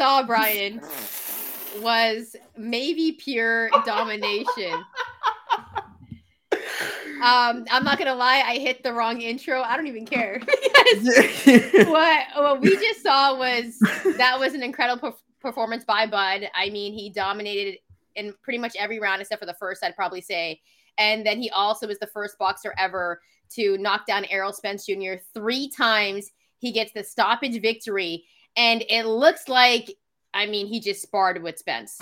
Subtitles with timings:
[0.00, 0.80] Saw, Bryan,
[1.82, 4.72] was maybe pure domination.
[7.22, 9.60] Um, I'm not gonna lie, I hit the wrong intro.
[9.60, 10.40] I don't even care.
[11.86, 13.78] What what we just saw was
[14.16, 16.48] that was an incredible performance by Bud.
[16.54, 17.80] I mean, he dominated
[18.16, 20.62] in pretty much every round except for the first, I'd probably say.
[20.96, 23.20] And then he also was the first boxer ever
[23.50, 25.16] to knock down Errol Spence Jr.
[25.34, 26.30] three times.
[26.58, 28.24] He gets the stoppage victory,
[28.56, 29.96] and it looks like,
[30.32, 31.98] I mean, he just sparred with Spence.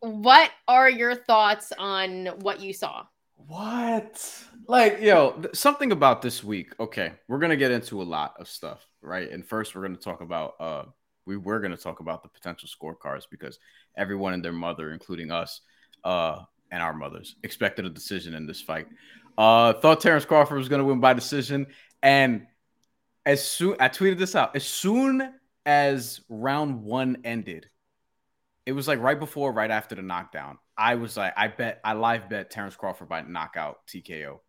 [0.00, 3.04] what are your thoughts on what you saw?
[3.46, 4.44] What?
[4.66, 6.72] Like, yo, something about this week.
[6.80, 9.30] Okay, we're gonna get into a lot of stuff, right?
[9.30, 10.84] And first, we're gonna talk about uh,
[11.26, 13.58] we were gonna talk about the potential scorecards because
[13.96, 15.60] everyone and their mother, including us,
[16.04, 18.86] uh, and our mothers, expected a decision in this fight.
[19.36, 21.66] Uh, thought Terence Crawford was gonna win by decision,
[22.02, 22.46] and
[23.26, 25.32] as soon I tweeted this out, as soon
[25.66, 27.68] as round one ended,
[28.66, 30.58] it was like right before, right after the knockdown.
[30.76, 34.40] I was like, I bet, I live bet Terence Crawford by knockout TKO.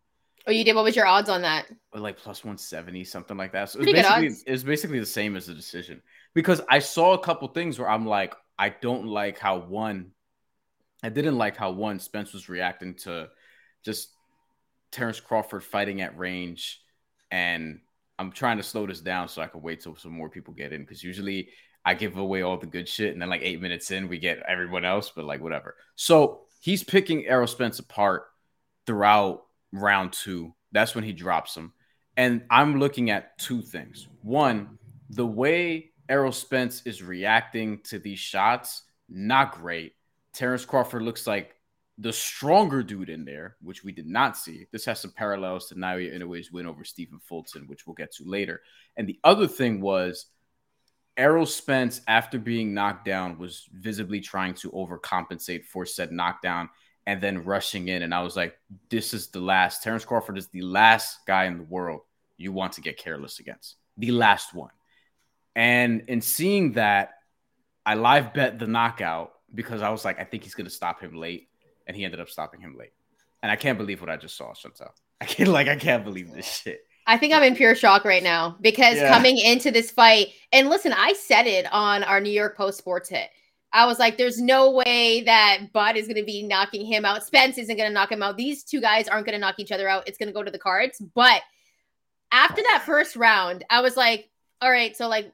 [0.48, 0.74] Oh, you did.
[0.74, 1.66] What was your odds on that?
[1.92, 3.70] Like plus one seventy, something like that.
[3.70, 6.02] So it was, basically, it was basically the same as the decision
[6.34, 10.12] because I saw a couple things where I'm like, I don't like how one,
[11.02, 13.28] I didn't like how one Spence was reacting to
[13.84, 14.10] just
[14.92, 16.80] Terence Crawford fighting at range,
[17.30, 17.80] and
[18.18, 20.72] I'm trying to slow this down so I can wait till some more people get
[20.72, 21.50] in because usually
[21.84, 24.42] I give away all the good shit, and then like eight minutes in, we get
[24.48, 25.76] everyone else, but like whatever.
[25.94, 28.24] So he's picking Errol Spence apart
[28.86, 30.54] throughout round two.
[30.72, 31.72] That's when he drops him.
[32.16, 34.08] And I'm looking at two things.
[34.22, 34.78] One,
[35.10, 39.92] the way Errol Spence is reacting to these shots, not great.
[40.32, 41.54] Terence Crawford looks like
[41.98, 44.66] the stronger dude in there, which we did not see.
[44.70, 48.24] This has some parallels to Naoya Inoue's win over Stephen Fulton, which we'll get to
[48.24, 48.60] later.
[48.96, 50.26] And the other thing was
[51.16, 56.68] Errol Spence, after being knocked down, was visibly trying to overcompensate for said knockdown
[57.06, 58.02] and then rushing in.
[58.02, 58.58] And I was like,
[58.90, 59.82] this is the last.
[59.82, 62.02] Terence Crawford is the last guy in the world
[62.36, 63.76] you want to get careless against.
[63.96, 64.72] The last one.
[65.54, 67.12] And in seeing that,
[67.86, 71.00] I live bet the knockout because I was like, I think he's going to stop
[71.00, 71.48] him late.
[71.86, 72.92] And he ended up stopping him late.
[73.42, 74.90] And I can't believe what I just saw, Shantelle.
[75.20, 76.80] I can't, like, I can't believe this shit.
[77.06, 79.08] I think I'm in pure shock right now because yeah.
[79.08, 83.08] coming into this fight, and listen, I said it on our New York Post Sports
[83.08, 83.30] hit.
[83.72, 87.24] I was like, there's no way that Bud is going to be knocking him out.
[87.24, 88.36] Spence isn't going to knock him out.
[88.36, 90.08] These two guys aren't going to knock each other out.
[90.08, 91.00] It's going to go to the cards.
[91.14, 91.42] But
[92.32, 94.30] after that first round, I was like,
[94.60, 95.32] all right, so like,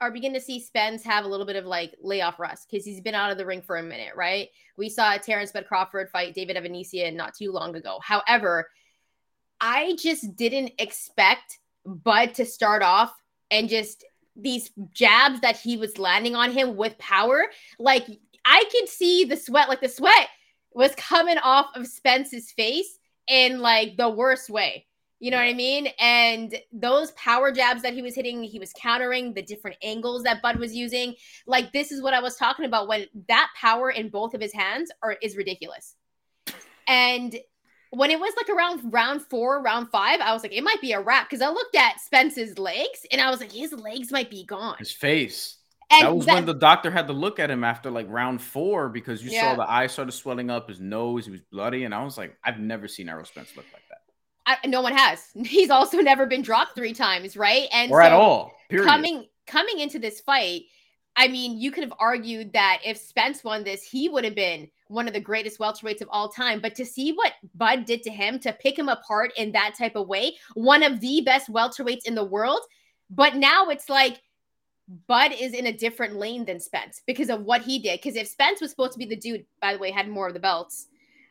[0.00, 2.84] are we going to see Spence have a little bit of like layoff rust because
[2.84, 4.48] he's been out of the ring for a minute, right?
[4.76, 7.98] We saw Terence Bud Crawford fight David Avanesyan not too long ago.
[8.02, 8.68] However,
[9.60, 13.12] I just didn't expect Bud to start off
[13.50, 14.04] and just
[14.36, 17.46] these jabs that he was landing on him with power.
[17.78, 18.06] Like
[18.44, 20.28] I could see the sweat, like the sweat
[20.72, 24.86] was coming off of Spence's face in like the worst way.
[25.20, 25.88] You know what I mean?
[25.98, 30.40] And those power jabs that he was hitting, he was countering the different angles that
[30.42, 31.14] Bud was using.
[31.46, 34.52] Like this is what I was talking about when that power in both of his
[34.52, 35.96] hands are is ridiculous.
[36.86, 37.36] And
[37.90, 40.92] when it was like around round four, round five, I was like, it might be
[40.92, 44.30] a wrap because I looked at Spence's legs and I was like, his legs might
[44.30, 44.76] be gone.
[44.78, 45.56] His face.
[45.90, 48.42] And that was that, when the doctor had to look at him after like round
[48.42, 49.50] four because you yeah.
[49.50, 52.36] saw the eyes started swelling up, his nose, he was bloody, and I was like,
[52.44, 53.87] I've never seen Errol Spence look like that.
[54.48, 55.22] I, no one has.
[55.44, 57.68] He's also never been dropped three times, right?
[57.72, 58.54] And or so at all.
[58.68, 58.88] Period.
[58.88, 60.62] Coming coming into this fight,
[61.16, 64.68] I mean, you could have argued that if Spence won this, he would have been
[64.88, 66.60] one of the greatest welterweights of all time.
[66.60, 69.96] But to see what Bud did to him, to pick him apart in that type
[69.96, 72.60] of way, one of the best welterweights in the world.
[73.10, 74.22] But now it's like
[75.06, 78.00] Bud is in a different lane than Spence because of what he did.
[78.00, 80.34] Because if Spence was supposed to be the dude, by the way, had more of
[80.34, 80.86] the belts.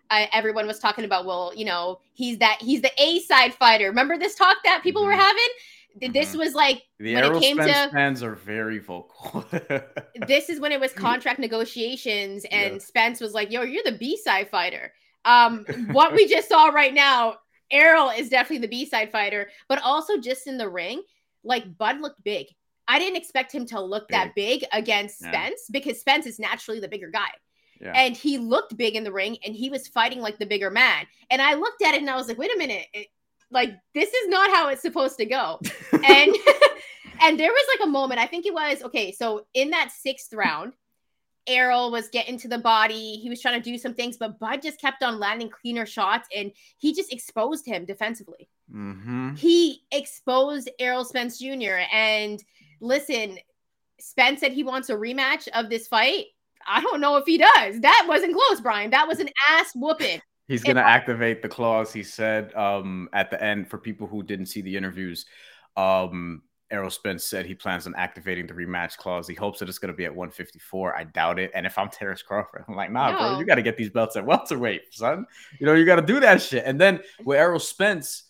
[0.09, 3.86] Uh, everyone was talking about, well, you know, he's that he's the A side fighter.
[3.86, 5.12] Remember this talk that people mm-hmm.
[5.12, 6.13] were having?
[6.13, 6.39] This mm-hmm.
[6.39, 9.45] was like the when Errol it came Spence to fans are very vocal.
[10.27, 12.80] this is when it was contract negotiations, and yeah.
[12.80, 14.92] Spence was like, "Yo, you're the B side fighter."
[15.25, 17.38] Um, what we just saw right now,
[17.71, 21.01] Errol is definitely the B side fighter, but also just in the ring,
[21.44, 22.48] like Bud looked big.
[22.88, 24.15] I didn't expect him to look big.
[24.15, 25.31] that big against yeah.
[25.31, 27.30] Spence because Spence is naturally the bigger guy.
[27.80, 27.94] Yeah.
[27.96, 31.06] And he looked big in the ring and he was fighting like the bigger man.
[31.30, 32.86] And I looked at it and I was like, wait a minute.
[32.94, 33.08] It,
[33.50, 35.60] like, this is not how it's supposed to go.
[35.92, 36.36] and
[37.22, 39.12] and there was like a moment, I think it was okay.
[39.12, 40.74] So in that sixth round,
[41.48, 43.16] Errol was getting to the body.
[43.16, 46.28] He was trying to do some things, but Bud just kept on landing cleaner shots
[46.36, 48.50] and he just exposed him defensively.
[48.74, 49.36] Mm-hmm.
[49.36, 51.80] He exposed Errol Spence Jr.
[51.94, 52.44] And
[52.82, 53.40] listen,
[54.00, 56.26] Spence said he wants a rematch of this fight.
[56.68, 57.80] I don't know if he does.
[57.80, 58.92] That wasn't close, Bryan.
[58.92, 60.22] That was an ass whooping.
[60.48, 64.24] He's going to activate the clause he said um, at the end for people who
[64.24, 65.25] didn't see the interviews.
[65.75, 69.28] Um, Errol Spence said he plans on activating the rematch clause.
[69.28, 70.98] He hopes that it's going to be at 154.
[70.98, 71.52] I doubt it.
[71.54, 73.18] And if I'm Terence Crawford, I'm like, nah, no.
[73.18, 75.25] bro, you got to get these belts at welterweight, son.
[75.60, 76.64] You know, you got to do that shit.
[76.66, 78.24] And then with Errol Spence,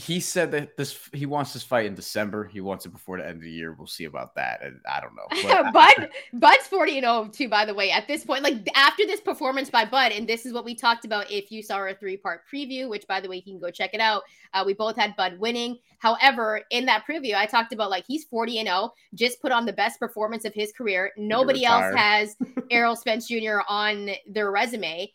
[0.00, 2.46] he said that this he wants this fight in December.
[2.46, 3.74] He wants it before the end of the year.
[3.74, 4.62] We'll see about that.
[4.62, 5.70] And I don't know.
[5.72, 7.90] Bud Bud's 40 and 0 too, by the way.
[7.90, 11.04] At this point, like after this performance by Bud, and this is what we talked
[11.04, 13.92] about if you saw our three-part preview, which by the way, you can go check
[13.92, 14.22] it out.
[14.54, 15.78] Uh, we both had Bud winning.
[15.98, 19.66] However, in that preview, I talked about like he's 40 and 0, just put on
[19.66, 21.12] the best performance of his career.
[21.18, 22.36] Nobody else has
[22.70, 23.58] Errol Spence Jr.
[23.68, 25.12] on their resume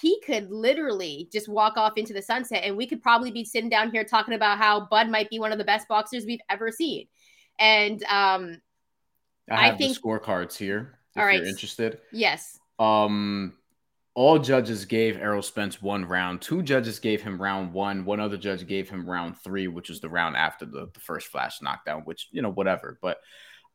[0.00, 3.68] he could literally just walk off into the sunset and we could probably be sitting
[3.68, 6.70] down here talking about how Bud might be one of the best boxers we've ever
[6.70, 7.06] seen.
[7.58, 8.60] And um
[9.50, 11.38] I, have I think the scorecards here if all right.
[11.38, 12.00] you're interested.
[12.10, 12.58] Yes.
[12.78, 13.54] Um
[14.14, 16.42] all judges gave Errol Spence one round.
[16.42, 18.04] Two judges gave him round one.
[18.04, 21.28] One other judge gave him round three, which was the round after the, the first
[21.28, 22.98] flash knockdown, which, you know, whatever.
[23.00, 23.18] But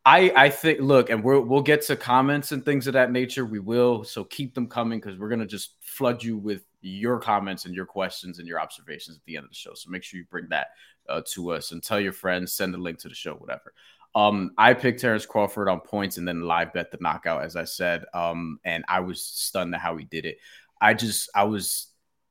[0.07, 3.45] I I think look, and we'll we'll get to comments and things of that nature.
[3.45, 7.65] We will, so keep them coming because we're gonna just flood you with your comments
[7.65, 9.73] and your questions and your observations at the end of the show.
[9.73, 10.67] So make sure you bring that
[11.09, 13.73] uh, to us and tell your friends, send a link to the show, whatever.
[14.15, 17.65] Um, I picked Terence Crawford on points and then live bet the knockout, as I
[17.65, 18.05] said.
[18.13, 20.37] Um, and I was stunned at how he did it.
[20.79, 21.87] I just I was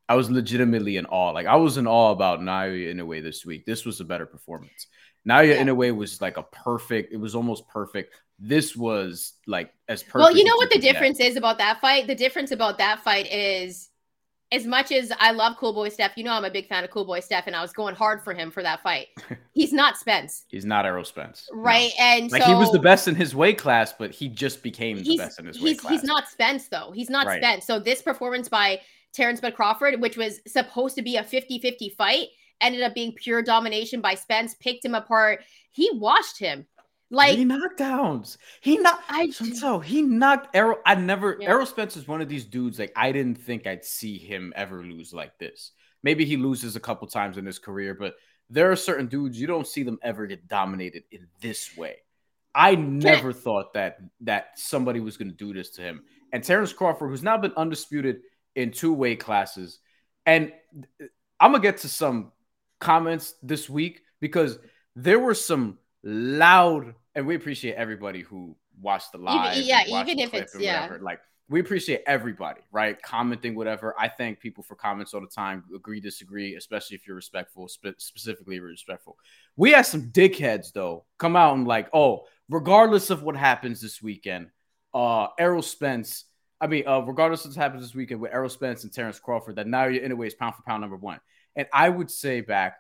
[0.09, 1.33] I was legitimately in awe.
[1.33, 3.67] Like I was in awe about Naoya Inoue this week.
[3.67, 4.87] This was a better performance.
[5.27, 5.63] Naoya yeah.
[5.63, 7.13] Inoue was like a perfect.
[7.13, 8.15] It was almost perfect.
[8.39, 10.17] This was like as perfect.
[10.17, 12.07] Well, you know what the difference is about that fight.
[12.07, 13.89] The difference about that fight is,
[14.53, 16.91] as much as I love Cool Boy Steph, you know I'm a big fan of
[16.91, 19.09] Cool Boy Steph, and I was going hard for him for that fight.
[19.53, 20.45] He's not Spence.
[20.49, 21.91] He's not Errol Spence, right?
[21.99, 22.05] No.
[22.05, 25.03] And like so, he was the best in his weight class, but he just became
[25.03, 25.93] the best in his weight class.
[25.93, 26.93] He's not Spence though.
[26.95, 27.43] He's not right.
[27.43, 27.67] Spence.
[27.67, 28.81] So this performance by
[29.13, 32.29] Terence Bud Crawford, which was supposed to be a 50-50 fight
[32.61, 35.45] ended up being pure domination by Spence, picked him apart.
[35.73, 36.67] He washed him.
[37.09, 38.37] Like he knockdowns.
[38.61, 40.79] He knocked I so he knocked Errol.
[40.85, 41.51] I never yeah.
[41.51, 44.83] Errol Spence is one of these dudes like I didn't think I'd see him ever
[44.83, 45.71] lose like this.
[46.03, 48.17] Maybe he loses a couple times in his career, but
[48.51, 51.97] there are certain dudes you don't see them ever get dominated in this way.
[52.55, 56.03] I never thought that that somebody was going to do this to him.
[56.33, 58.23] And Terence Crawford, who's now been undisputed
[58.57, 59.79] in two weight classes,
[60.25, 60.53] and
[61.39, 62.33] I'm gonna get to some
[62.81, 64.59] comments this week because
[64.95, 69.57] there were some loud, and we appreciate everybody who watched the live.
[69.57, 71.03] Even, yeah, even if it's yeah, whatever.
[71.03, 73.01] like we appreciate everybody, right?
[73.03, 73.95] Commenting, whatever.
[73.99, 75.65] I thank people for comments all the time.
[75.75, 79.17] Agree, disagree, especially if you're respectful, spe- specifically respectful.
[79.57, 84.03] We had some dickheads though come out and like, oh, regardless of what happens this
[84.03, 84.49] weekend,
[84.93, 86.25] uh, Errol Spence.
[86.61, 89.57] I mean, uh, regardless of what happens this weekend with Errol Spence and Terence Crawford,
[89.57, 91.21] that Naoya Inoue's pound for pound number one.
[91.57, 92.77] And I would say back,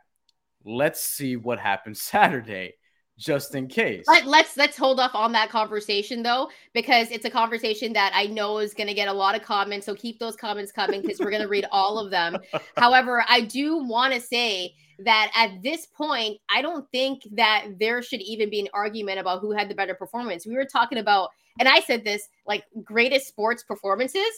[0.64, 2.75] let's see what happens Saturday
[3.18, 4.04] just in case.
[4.06, 8.26] Let, let's let's hold off on that conversation though, because it's a conversation that I
[8.26, 9.87] know is going to get a lot of comments.
[9.87, 12.37] So keep those comments coming because we're going to read all of them.
[12.76, 18.02] However, I do want to say that at this point, I don't think that there
[18.02, 20.47] should even be an argument about who had the better performance.
[20.47, 24.28] We were talking about, and I said this like greatest sports performances.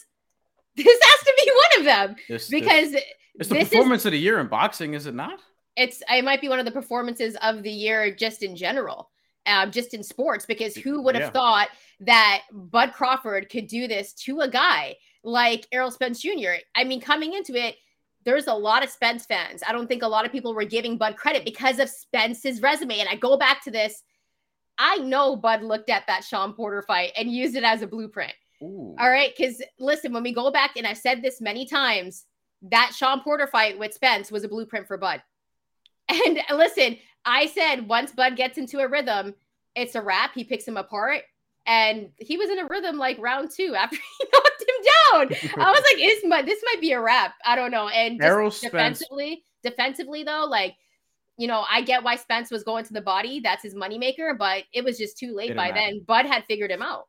[0.75, 3.03] This has to be one of them this, because this,
[3.39, 5.39] it's the performance is, of the year in boxing, is it not?
[5.75, 9.09] It's it might be one of the performances of the year just in general,
[9.45, 10.45] um, just in sports.
[10.45, 11.31] Because who would have yeah.
[11.31, 11.69] thought
[12.01, 16.61] that Bud Crawford could do this to a guy like Errol Spence Jr.?
[16.75, 17.75] I mean, coming into it,
[18.25, 19.63] there's a lot of Spence fans.
[19.67, 22.99] I don't think a lot of people were giving Bud credit because of Spence's resume.
[22.99, 24.03] And I go back to this.
[24.77, 28.33] I know Bud looked at that Shawn Porter fight and used it as a blueprint.
[28.61, 28.95] Ooh.
[28.99, 29.33] All right.
[29.35, 32.25] Because listen, when we go back, and I've said this many times,
[32.63, 35.21] that Shawn Porter fight with Spence was a blueprint for Bud.
[36.25, 39.35] And listen, I said once Bud gets into a rhythm,
[39.75, 40.33] it's a wrap.
[40.33, 41.21] He picks him apart.
[41.67, 45.53] And he was in a rhythm like round two after he knocked him down.
[45.63, 47.89] I was like, "Is my this might be a wrap?" I don't know.
[47.89, 48.19] And
[48.71, 50.75] defensively, defensively though, like
[51.37, 53.39] you know, I get why Spence was going to the body.
[53.39, 55.75] That's his moneymaker, but it was just too late by matter.
[55.75, 56.01] then.
[56.07, 57.05] Bud had figured him out.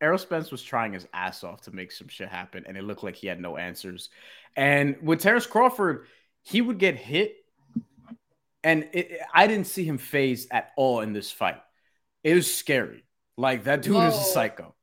[0.00, 3.02] Errol Spence was trying his ass off to make some shit happen, and it looked
[3.02, 4.10] like he had no answers.
[4.56, 6.06] And with Terrence Crawford,
[6.42, 7.36] he would get hit,
[8.62, 11.60] and it, I didn't see him phase at all in this fight.
[12.22, 13.04] It was scary.
[13.36, 14.08] Like that dude Whoa.
[14.08, 14.74] is a psycho.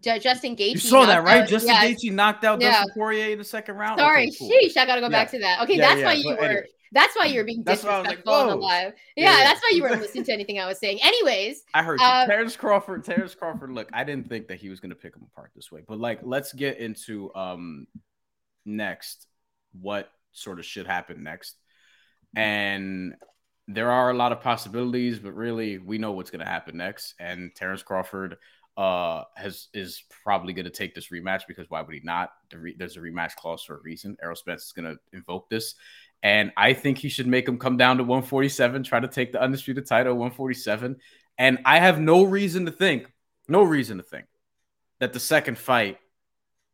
[0.00, 0.72] Justin Gaethje.
[0.74, 1.42] You saw that, right?
[1.42, 2.02] Out, Justin yes.
[2.02, 2.72] Gaethje knocked out yeah.
[2.72, 3.98] Dustin Poirier in the second round.
[3.98, 4.50] Sorry, okay, cool.
[4.50, 4.76] sheesh.
[4.76, 5.10] I got to go yeah.
[5.10, 5.62] back to that.
[5.62, 6.44] Okay, yeah, that's why you were.
[6.44, 6.66] Anyway.
[6.96, 8.94] That's why you were being disrespectful like, on the live.
[9.16, 10.98] Yeah, that's why you weren't listening to anything I was saying.
[11.02, 12.06] Anyways, I heard you.
[12.06, 13.04] Um, Terence Crawford.
[13.04, 13.70] Terence Crawford.
[13.70, 16.00] Look, I didn't think that he was going to pick him apart this way, but
[16.00, 17.86] like, let's get into um
[18.64, 19.26] next
[19.78, 21.56] what sort of should happen next,
[22.34, 23.14] and
[23.68, 27.14] there are a lot of possibilities, but really, we know what's going to happen next,
[27.20, 28.38] and Terence Crawford
[28.78, 32.98] uh has is probably going to take this rematch because why would he not there's
[32.98, 35.76] a rematch clause for a reason errol spence is going to invoke this
[36.22, 39.40] and I think he should make him come down to 147, try to take the
[39.40, 40.96] undisputed title 147.
[41.38, 43.06] And I have no reason to think,
[43.48, 44.26] no reason to think
[45.00, 45.98] that the second fight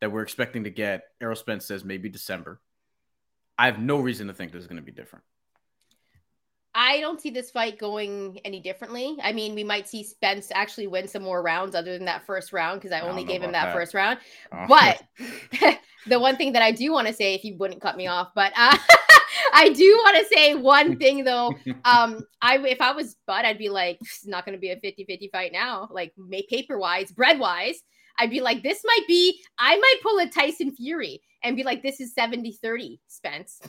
[0.01, 2.61] that we're expecting to get, Errol Spence says maybe December.
[3.57, 5.23] I have no reason to think this is going to be different.
[6.75, 9.17] I don't see this fight going any differently.
[9.21, 12.51] I mean, we might see Spence actually win some more rounds other than that first
[12.51, 14.17] round because I only gave him that, that, first round.
[14.51, 14.65] Oh.
[14.67, 15.03] But
[16.07, 18.29] the one thing that I do want to say, if you wouldn't cut me off,
[18.33, 18.75] but uh,
[19.53, 21.53] I do want to say one thing though.
[21.85, 24.77] Um, I if I was Bud, I'd be like, it's not going to be a
[24.77, 25.87] 50-50 fight now.
[25.91, 26.13] Like,
[26.49, 27.81] paper wise, bread wise,
[28.17, 29.39] I'd be like, this might be.
[29.57, 33.59] I might pull a Tyson Fury and be like, this is 70-30, Spence.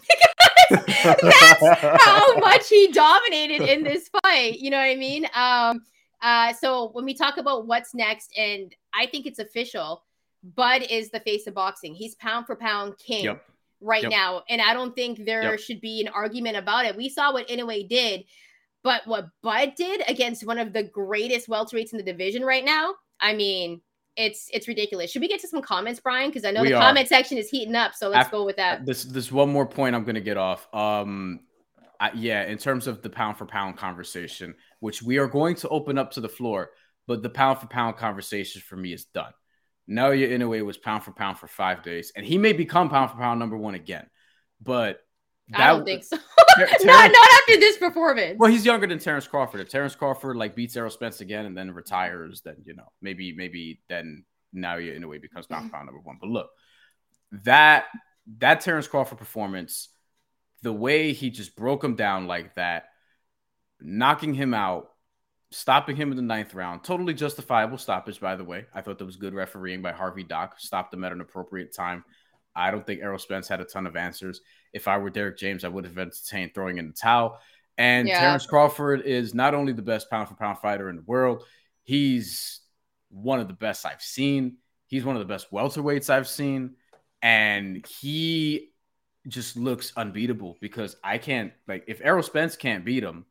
[0.70, 4.58] that's how much he dominated in this fight.
[4.58, 5.26] You know what I mean?
[5.34, 5.82] Um,
[6.22, 10.04] uh, so when we talk about what's next, and I think it's official,
[10.54, 11.94] Bud is the face of boxing.
[11.94, 13.24] He's pound for pound king.
[13.24, 13.44] Yep
[13.80, 14.10] right yep.
[14.10, 14.42] now.
[14.48, 15.60] And I don't think there yep.
[15.60, 16.96] should be an argument about it.
[16.96, 18.24] We saw what Inoue did,
[18.82, 22.94] but what Bud did against one of the greatest welterweights in the division right now,
[23.20, 23.80] I mean,
[24.16, 25.10] it's it's ridiculous.
[25.10, 26.30] Should we get to some comments, Bryan?
[26.30, 26.82] Because I know we the are.
[26.82, 27.94] comment section is heating up.
[27.94, 28.86] So let's After, go with that.
[28.86, 30.68] This this one more point I'm going to get off.
[30.72, 31.40] Um,
[32.00, 35.68] I, yeah, in terms of the pound for pound conversation, which we are going to
[35.68, 36.70] open up to the floor,
[37.06, 39.32] but the pound for pound conversation for me is done.
[39.88, 43.18] Naoya Inoue was pound for pound for five days, and he may become pound for
[43.18, 44.06] pound number one again.
[44.62, 45.00] But
[45.52, 46.16] I don't think so.
[46.16, 48.36] Ter- not, not after this performance.
[48.38, 49.60] Well, he's younger than Terence Crawford.
[49.60, 53.34] If Terence Crawford like beats Errol Spence again and then retires, then you know maybe
[53.36, 54.24] maybe then
[54.54, 56.16] Naoya Inoue becomes pound for pound number one.
[56.18, 56.48] But look,
[57.44, 57.84] that
[58.38, 59.90] that Terence Crawford performance,
[60.62, 62.84] the way he just broke him down like that,
[63.80, 64.88] knocking him out
[65.54, 66.82] stopping him in the ninth round.
[66.82, 68.66] Totally justifiable stoppage, by the way.
[68.74, 70.58] I thought that was good refereeing by Harvey Dock.
[70.58, 72.04] Stopped him at an appropriate time.
[72.56, 74.40] I don't think Errol Spence had a ton of answers.
[74.72, 77.38] If I were Derrick James, I would have entertained throwing in the towel.
[77.78, 78.20] And yeah.
[78.20, 81.44] Terence Crawford is not only the best pound for pound fighter in the world,
[81.82, 82.60] he's
[83.10, 84.58] one of the best I've seen.
[84.86, 86.74] He's one of the best welterweights I've seen.
[87.22, 88.70] And he
[89.26, 93.24] just looks unbeatable because I can't, like, if Errol Spence can't beat him,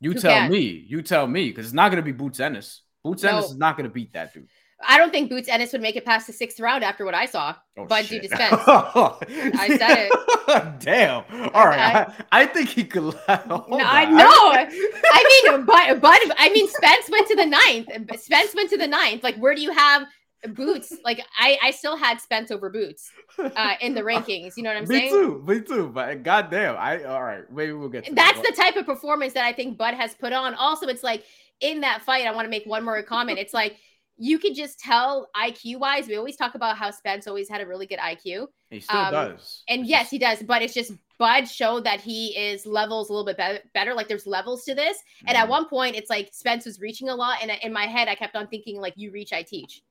[0.00, 0.50] you Who tell can?
[0.50, 0.84] me.
[0.88, 2.82] You tell me because it's not going to be Boots Ennis.
[3.02, 3.30] Boots no.
[3.30, 4.48] Ennis is not going to beat that dude.
[4.86, 7.26] I don't think Boots Ennis would make it past the sixth round after what I
[7.26, 7.54] saw.
[7.78, 8.52] Oh, Bud do dispense.
[8.66, 10.80] I said it.
[10.80, 11.24] Damn.
[11.54, 11.78] All right.
[11.80, 13.02] I, I, I think he could.
[13.28, 14.52] no, I know.
[14.52, 18.20] I mean, but, but I mean, Spence went to the ninth.
[18.20, 19.22] Spence went to the ninth.
[19.22, 20.06] Like, where do you have
[20.48, 20.92] Boots?
[21.04, 24.56] Like, I I still had Spence over Boots uh, in the rankings.
[24.56, 25.12] You know what I'm me saying?
[25.12, 25.44] Me too.
[25.46, 25.88] Me too.
[25.88, 27.50] But goddamn, I all right.
[27.52, 28.14] Maybe we'll get.
[28.14, 28.46] That's that.
[28.50, 30.54] the type of performance that I think Bud has put on.
[30.54, 31.24] Also, it's like
[31.60, 32.26] in that fight.
[32.26, 33.38] I want to make one more comment.
[33.38, 33.76] It's like
[34.18, 36.08] you could just tell IQ wise.
[36.08, 38.46] We always talk about how Spence always had a really good IQ.
[38.70, 39.62] He still um, does.
[39.68, 40.10] And it's yes, just...
[40.10, 40.42] he does.
[40.42, 43.94] But it's just Bud showed that he is levels a little bit be- better.
[43.94, 44.96] Like there's levels to this.
[44.96, 45.28] Mm.
[45.28, 45.50] And at mm-hmm.
[45.50, 47.38] one point, it's like Spence was reaching a lot.
[47.42, 49.82] And in my head, I kept on thinking like, "You reach, I teach."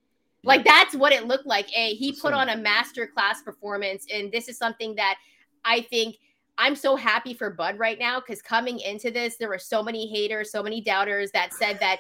[0.46, 1.68] Like that's what it looked like.
[1.76, 5.18] A he put on a master class performance, and this is something that
[5.64, 6.18] I think
[6.58, 10.08] I'm so happy for Bud right now because coming into this, there were so many
[10.08, 12.00] haters, so many doubters that said that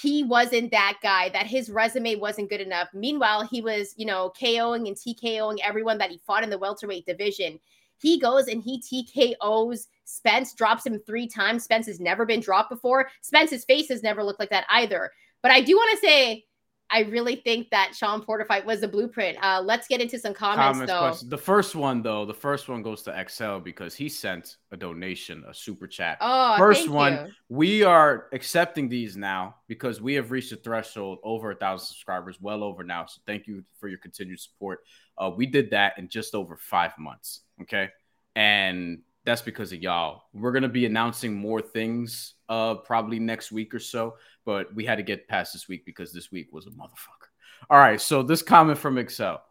[0.00, 2.88] he wasn't that guy, that his resume wasn't good enough.
[2.94, 7.06] Meanwhile, he was, you know, KOing and TKOing everyone that he fought in the welterweight
[7.06, 7.58] division.
[8.00, 11.64] He goes and he TKOs Spence, drops him three times.
[11.64, 13.10] Spence has never been dropped before.
[13.20, 15.10] Spence's face has never looked like that either.
[15.42, 16.46] But I do want to say
[16.90, 19.36] I really think that Shawn Porter fight was the blueprint.
[19.42, 21.00] Uh, let's get into some comments, comments though.
[21.00, 21.30] Questions.
[21.30, 25.44] The first one, though, the first one goes to Excel because he sent a donation,
[25.46, 26.16] a super chat.
[26.20, 27.12] Oh, first one.
[27.12, 27.32] You.
[27.50, 32.40] We are accepting these now because we have reached a threshold over a thousand subscribers,
[32.40, 33.04] well over now.
[33.06, 34.80] So thank you for your continued support.
[35.18, 37.40] Uh, we did that in just over five months.
[37.60, 37.90] Okay,
[38.34, 40.22] and that's because of y'all.
[40.32, 44.14] We're gonna be announcing more things uh probably next week or so,
[44.48, 47.28] but we had to get past this week because this week was a motherfucker.
[47.68, 49.42] All right, so this comment from Excel.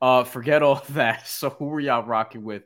[0.00, 1.28] Uh forget all that.
[1.28, 2.64] So who were y'all rocking with?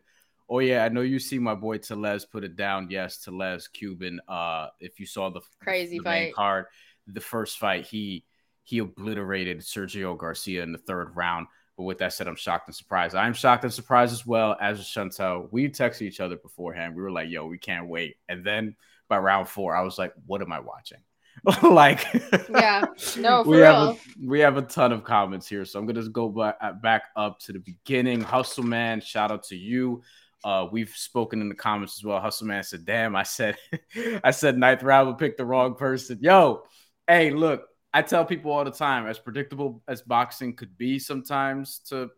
[0.48, 2.88] Oh yeah, I know you see my boy Tellez put it down.
[2.88, 4.18] Yes, Tellez Cuban.
[4.26, 6.64] Uh if you saw the crazy the fight card,
[7.06, 8.24] the first fight, he
[8.62, 11.48] he obliterated Sergio Garcia in the third round.
[11.76, 13.14] But with that said, I'm shocked and surprised.
[13.14, 15.48] I'm shocked and surprised as well as Shantelle.
[15.50, 16.94] We texted each other beforehand.
[16.94, 18.16] We were like, yo, we can't wait.
[18.30, 18.74] And then
[19.10, 21.00] by round four, I was like, what am I watching?
[21.62, 22.06] like,
[22.50, 22.84] yeah,
[23.18, 23.66] no, we real.
[23.66, 26.56] have a, we have a ton of comments here, so I'm gonna just go back
[26.60, 28.20] uh, back up to the beginning.
[28.20, 30.02] Hustle man, shout out to you.
[30.42, 32.20] Uh, we've spoken in the comments as well.
[32.20, 33.56] Hustle man said, "Damn, I said,
[34.24, 36.62] I said ninth round would pick the wrong person." Yo,
[37.06, 41.80] hey, look, I tell people all the time, as predictable as boxing could be sometimes
[41.90, 42.10] to,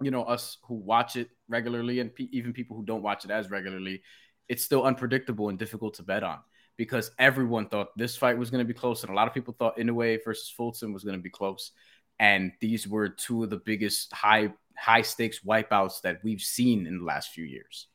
[0.00, 3.30] you know, us who watch it regularly and pe- even people who don't watch it
[3.30, 4.02] as regularly,
[4.48, 6.38] it's still unpredictable and difficult to bet on
[6.82, 9.54] because everyone thought this fight was going to be close, and a lot of people
[9.56, 11.70] thought Inoue versus Fulton was going to be close,
[12.18, 16.98] and these were two of the biggest high high stakes wipeouts that we've seen in
[16.98, 17.86] the last few years.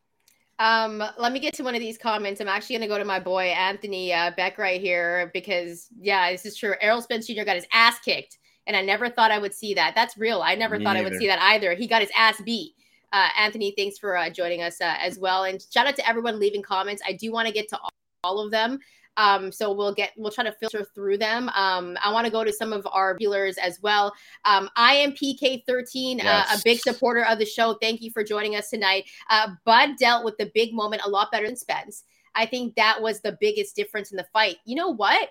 [0.57, 2.39] Um, let me get to one of these comments.
[2.39, 6.31] I'm actually going to go to my boy Anthony uh, Beck right here because, yeah,
[6.31, 6.75] this is true.
[6.79, 7.43] Errol Spence Jr.
[7.43, 9.95] got his ass kicked, and I never thought I would see that.
[9.95, 10.41] That's real.
[10.41, 10.95] I never Me thought.
[10.95, 11.73] I would see that either.
[11.73, 12.71] He got his ass beat.
[13.11, 16.39] Uh, Anthony, thanks for uh, joining us uh, as well, and shout out to everyone
[16.39, 17.01] leaving comments.
[17.05, 17.89] I do want to get to all,
[18.27, 18.79] all of them.
[19.17, 21.49] Um, so we'll get we'll try to filter through them.
[21.49, 24.13] Um, I want to go to some of our viewers as well.
[24.45, 26.51] Um, I am PK13, yes.
[26.51, 27.77] uh, a big supporter of the show.
[27.81, 29.05] Thank you for joining us tonight.
[29.29, 32.03] Uh, Bud dealt with the big moment a lot better than Spence.
[32.35, 34.57] I think that was the biggest difference in the fight.
[34.65, 35.29] You know what?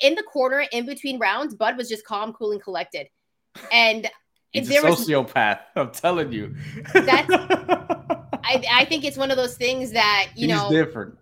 [0.00, 3.08] In the corner, in between rounds, Bud was just calm, cool, and collected.
[3.70, 4.10] And
[4.50, 5.60] He's a sociopath.
[5.74, 6.54] Was, I'm telling you.
[6.92, 7.32] That's.
[8.44, 11.16] I, I think it's one of those things that you He's know different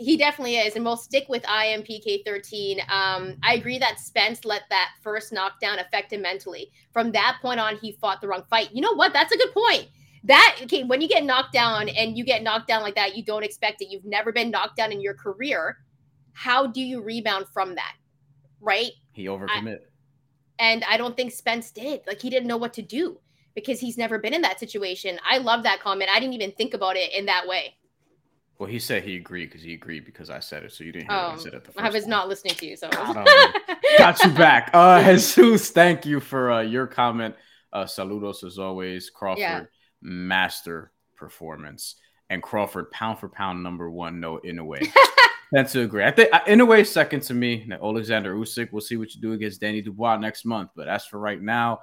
[0.00, 2.80] he definitely is, and we'll stick with IMPK 13.
[2.88, 6.70] Um, I agree that Spence let that first knockdown affect him mentally.
[6.92, 8.70] From that point on, he fought the wrong fight.
[8.72, 9.12] You know what?
[9.12, 9.88] That's a good point.
[10.24, 13.24] That okay, when you get knocked down and you get knocked down like that, you
[13.24, 13.88] don't expect it.
[13.90, 15.78] You've never been knocked down in your career.
[16.32, 17.94] How do you rebound from that?
[18.60, 18.92] Right?
[19.12, 19.78] He overcommit.
[19.78, 22.00] I, and I don't think Spence did.
[22.06, 23.18] Like he didn't know what to do
[23.54, 25.18] because he's never been in that situation.
[25.28, 26.10] I love that comment.
[26.14, 27.74] I didn't even think about it in that way.
[28.60, 31.10] Well, he said he agreed because he agreed because I said it, so you didn't
[31.10, 31.82] hear oh, what I said at the first.
[31.82, 32.90] I was not listening to you, so
[33.98, 34.68] got you back.
[34.74, 37.34] Uh, Jesus, thank you for uh, your comment.
[37.72, 39.62] Uh, saludos as always, Crawford, yeah.
[40.02, 41.96] master performance,
[42.28, 44.20] and Crawford pound for pound number one.
[44.20, 44.82] No, in a way.
[45.52, 46.04] That's to agree.
[46.04, 47.64] I think in a way, second to me.
[47.66, 48.72] Now, Alexander Usyk.
[48.72, 51.80] We'll see what you do against Danny Dubois next month, but as for right now,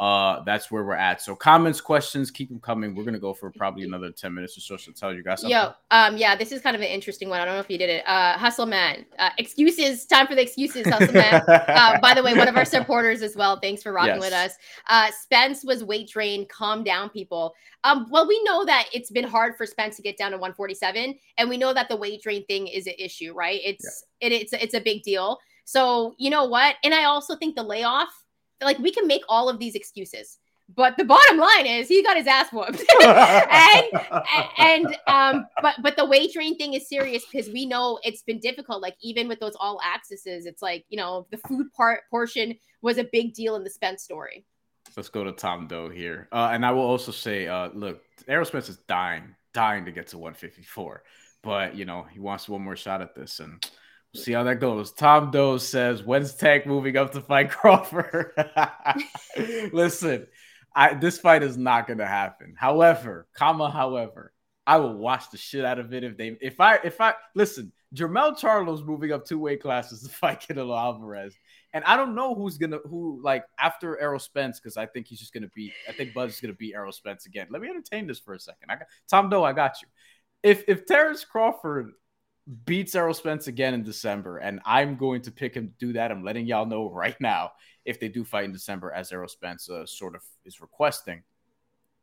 [0.00, 1.20] uh, that's where we're at.
[1.20, 2.94] So comments, questions, keep them coming.
[2.94, 4.76] We're gonna go for probably another 10 minutes or so.
[4.76, 5.56] So tell you guys something.
[5.56, 7.40] Yo, um, yeah, this is kind of an interesting one.
[7.40, 8.06] I don't know if you did it.
[8.06, 9.04] Uh, Hustle Man.
[9.18, 11.34] Uh, excuses, time for the excuses, Hustle Man.
[11.48, 13.58] uh, by the way, one of our supporters as well.
[13.60, 14.20] Thanks for rocking yes.
[14.20, 14.52] with us.
[14.88, 16.48] Uh, Spence was weight drained.
[16.48, 17.54] Calm down, people.
[17.84, 21.14] Um, well, we know that it's been hard for Spence to get down to 147,
[21.38, 23.60] and we know that the weight drain thing is an issue, right?
[23.64, 24.28] It's yeah.
[24.28, 25.38] it, it's it's a big deal.
[25.64, 26.76] So you know what?
[26.84, 28.10] And I also think the layoff
[28.60, 30.38] like we can make all of these excuses
[30.74, 32.84] but the bottom line is he got his ass whooped.
[33.02, 33.86] And
[34.58, 38.38] and um but but the weight train thing is serious because we know it's been
[38.38, 38.82] difficult.
[38.82, 42.98] Like even with those all accesses it's like you know the food part portion was
[42.98, 44.44] a big deal in the spence story.
[44.96, 46.28] Let's go to tom doe here.
[46.32, 48.02] Uh, and i will also say uh look
[48.44, 51.02] spence is dying dying to get to 154
[51.42, 53.66] but you know he wants one more shot at this and
[54.14, 54.92] see how that goes.
[54.92, 58.32] Tom Doe says, "When's Tank moving up to fight Crawford?"
[59.72, 60.26] Listen,
[60.74, 62.54] I, this fight is not going to happen.
[62.56, 64.32] However, comma, however,
[64.66, 67.72] I will watch the shit out of it if they, if I, if I listen.
[67.94, 71.34] Jermell Charlo's moving up two weight classes to fight Canelo Alvarez,
[71.72, 75.18] and I don't know who's gonna who like after Errol Spence because I think he's
[75.18, 75.72] just gonna beat.
[75.88, 77.46] I think Buzz is gonna beat Errol Spence again.
[77.50, 78.68] Let me entertain this for a second.
[78.68, 79.42] I got Tom Doe.
[79.42, 79.88] I got you.
[80.42, 81.92] If if Terence Crawford
[82.64, 86.10] beats Errol Spence again in December, and I'm going to pick him to do that.
[86.10, 87.52] I'm letting y'all know right now
[87.84, 91.22] if they do fight in December, as Errol Spence uh, sort of is requesting.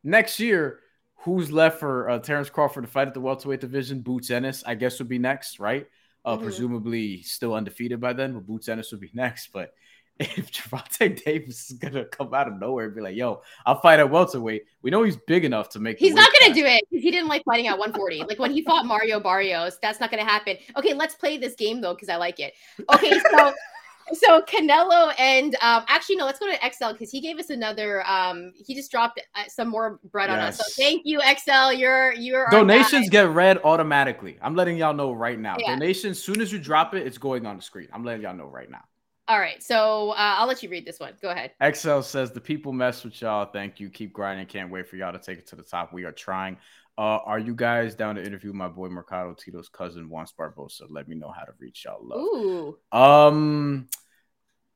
[0.04, 0.80] Next year,
[1.16, 4.02] who's left for uh, Terence Crawford to fight at the welterweight division?
[4.02, 5.88] Boots Ennis, I guess, would be next, right?
[6.24, 6.44] Uh, mm-hmm.
[6.44, 9.50] Presumably still undefeated by then, but Boots Ennis would be next.
[9.52, 9.74] But
[10.20, 14.00] if Gervonta Davis is gonna come out of nowhere and be like, "Yo, I'll fight
[14.00, 16.00] at welterweight," we know he's big enough to make.
[16.00, 18.24] He's not gonna do it because he didn't like fighting at 140.
[18.24, 20.56] like when he fought Mario Barrios, that's not gonna happen.
[20.78, 22.54] Okay, let's play this game though because I like it.
[22.94, 23.54] Okay, so.
[24.14, 28.08] so Canelo and um, actually no, let's go to XL because he gave us another.
[28.08, 30.38] Um, he just dropped uh, some more bread yes.
[30.38, 30.58] on us.
[30.58, 31.74] So thank you, XL.
[31.74, 34.38] You're you're donations get read automatically.
[34.42, 35.58] I'm letting y'all know right now.
[35.60, 35.72] Yeah.
[35.72, 37.90] Donations, soon as you drop it, it's going on the screen.
[37.92, 38.84] I'm letting y'all know right now.
[39.28, 41.14] All right, so uh, I'll let you read this one.
[41.20, 41.52] Go ahead.
[41.76, 43.46] XL says the people mess with y'all.
[43.46, 43.90] Thank you.
[43.90, 44.46] Keep grinding.
[44.46, 45.92] Can't wait for y'all to take it to the top.
[45.94, 46.58] We are trying.
[46.98, 50.84] Uh, are you guys down to interview my boy Mercado Tito's cousin Juan Barbosa?
[50.90, 52.06] Let me know how to reach y'all.
[52.06, 52.20] Love.
[52.20, 52.78] Ooh.
[52.98, 53.90] Um,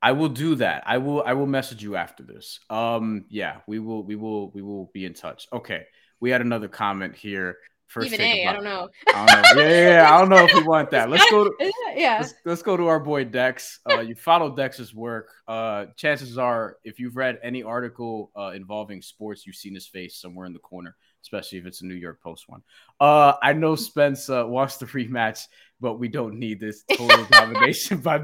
[0.01, 0.83] I will do that.
[0.87, 1.21] I will.
[1.23, 2.59] I will message you after this.
[2.71, 4.03] Um, yeah, we will.
[4.03, 4.49] We will.
[4.51, 5.47] We will be in touch.
[5.53, 5.85] Okay.
[6.19, 7.57] We had another comment here.
[7.89, 8.87] First Even A, I don't know.
[9.15, 9.61] I don't know.
[9.63, 11.09] Yeah, yeah, yeah, I don't know if we want that.
[11.09, 11.45] Let's go.
[11.45, 11.51] To,
[11.95, 12.17] yeah.
[12.21, 13.79] Let's, let's, go to our boy Dex.
[13.89, 15.31] Uh, you follow Dex's work.
[15.47, 20.17] Uh, chances are, if you've read any article uh, involving sports, you've seen his face
[20.17, 22.61] somewhere in the corner, especially if it's a New York Post one.
[22.99, 25.47] Uh, I know Spence uh, wants the rematch,
[25.81, 28.23] but we don't need this total domination by.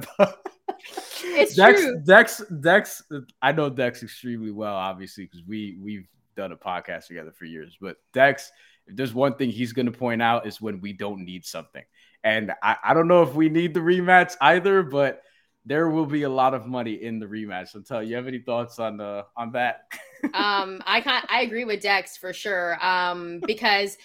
[1.23, 2.01] it's Dex, true.
[2.06, 3.01] Dex, Dex.
[3.41, 7.78] I know Dex extremely well, obviously, because we we've done a podcast together for years.
[7.82, 8.51] But Dex
[8.88, 11.84] if there's one thing he's going to point out is when we don't need something.
[12.24, 15.21] And I, I don't know if we need the rematch either, but
[15.65, 17.69] there will be a lot of money in the rematch.
[17.69, 19.91] So tell you have any thoughts on uh, on that?
[20.34, 22.84] um, I can I agree with Dex for sure.
[22.86, 23.98] Um, because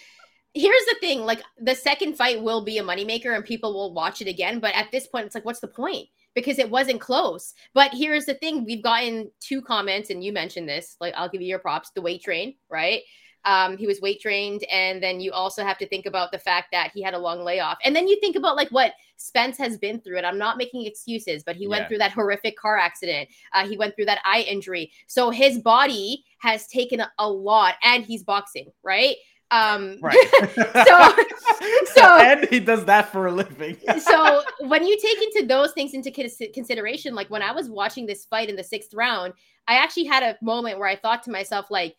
[0.53, 4.21] here's the thing: like the second fight will be a moneymaker, and people will watch
[4.21, 4.59] it again.
[4.59, 6.07] But at this point, it's like, what's the point?
[6.33, 7.53] Because it wasn't close.
[7.73, 10.95] But here's the thing: we've gotten two comments, and you mentioned this.
[10.99, 11.91] Like, I'll give you your props.
[11.91, 13.01] The weight train, right?
[13.45, 16.67] Um, he was weight trained, and then you also have to think about the fact
[16.71, 19.77] that he had a long layoff, and then you think about like what Spence has
[19.77, 20.17] been through.
[20.17, 23.29] And I'm not making excuses, but he went through that horrific car accident.
[23.53, 27.75] Uh, he went through that eye injury, so his body has taken a, a lot,
[27.83, 29.15] and he's boxing, right?
[29.51, 30.17] Um, right.
[30.87, 33.77] so, so, and he does that for a living.
[33.99, 36.09] so, when you take into those things into
[36.53, 39.33] consideration, like when I was watching this fight in the sixth round,
[39.67, 41.95] I actually had a moment where I thought to myself, like,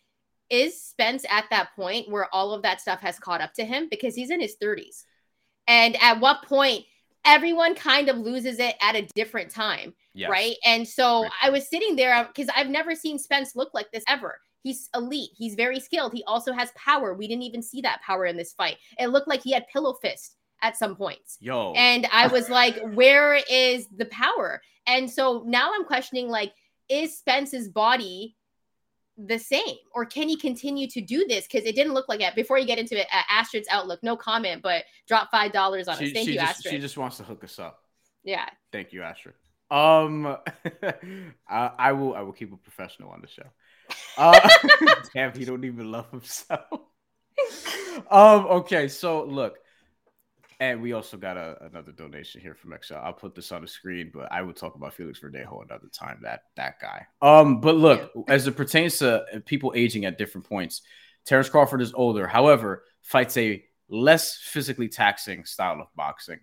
[0.53, 3.89] is Spence at that point where all of that stuff has caught up to him
[3.91, 5.05] because he's in his 30s?
[5.67, 6.85] And at what point
[7.25, 10.31] everyone kind of loses it at a different time, yes.
[10.31, 10.57] right?
[10.65, 11.33] And so right.
[11.43, 14.39] I was sitting there because I've never seen Spence look like this ever.
[14.63, 15.31] He's elite.
[15.35, 16.13] He's very skilled.
[16.13, 17.15] He also has power.
[17.15, 18.77] We didn't even see that power in this fight.
[18.99, 21.39] It looked like he had pillow fist at some points.
[21.41, 21.73] Yo.
[21.73, 24.61] And I was like, where is the power?
[24.87, 26.53] And so now I'm questioning like,
[26.89, 28.37] is Spence's body
[29.19, 31.47] the same or can he continue to do this?
[31.47, 32.35] Because it didn't look like it.
[32.35, 35.99] Before you get into it uh, astrid's outlook no comment but drop five dollars on
[35.99, 36.75] she, us thank you just, astrid.
[36.75, 37.81] she just wants to hook us up.
[38.25, 38.47] Yeah.
[38.73, 39.35] Thank you astrid.
[39.71, 40.27] Um
[41.49, 43.47] I, I, will i will keep a professional on the show.
[44.17, 44.49] Uh
[45.15, 46.67] damn he don't even love himself.
[48.11, 49.59] Um okay so look
[50.63, 53.03] and we also got a, another donation here from Excel.
[53.03, 56.21] I'll put this on the screen, but I will talk about Felix Verdejo another time.
[56.23, 57.05] That that guy.
[57.21, 60.83] Um, but look, as it pertains to people aging at different points,
[61.25, 62.29] Terence Crawford is older.
[62.29, 66.39] However, fights a less physically taxing style of boxing.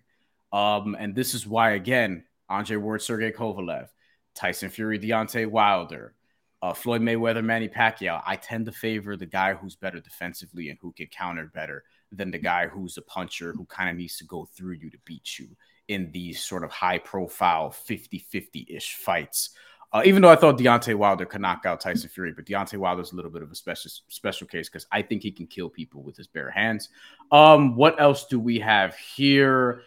[0.52, 3.88] Um, and this is why again, Andre Ward, Sergey Kovalev,
[4.34, 6.12] Tyson Fury, Deontay Wilder,
[6.60, 8.22] uh, Floyd Mayweather, Manny Pacquiao.
[8.26, 12.30] I tend to favor the guy who's better defensively and who can counter better than
[12.30, 15.38] the guy who's a puncher who kind of needs to go through you to beat
[15.38, 15.48] you
[15.88, 19.50] in these sort of high profile 50 50 ish fights.
[19.92, 23.02] Uh, even though I thought Deontay Wilder could knock out Tyson Fury, but Deontay Wilder
[23.02, 25.68] is a little bit of a special special case because I think he can kill
[25.68, 26.90] people with his bare hands.
[27.32, 29.82] Um, what else do we have here?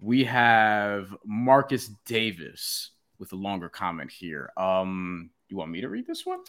[0.00, 4.50] We have Marcus Davis with a longer comment here.
[4.58, 6.40] Um, you want me to read this one?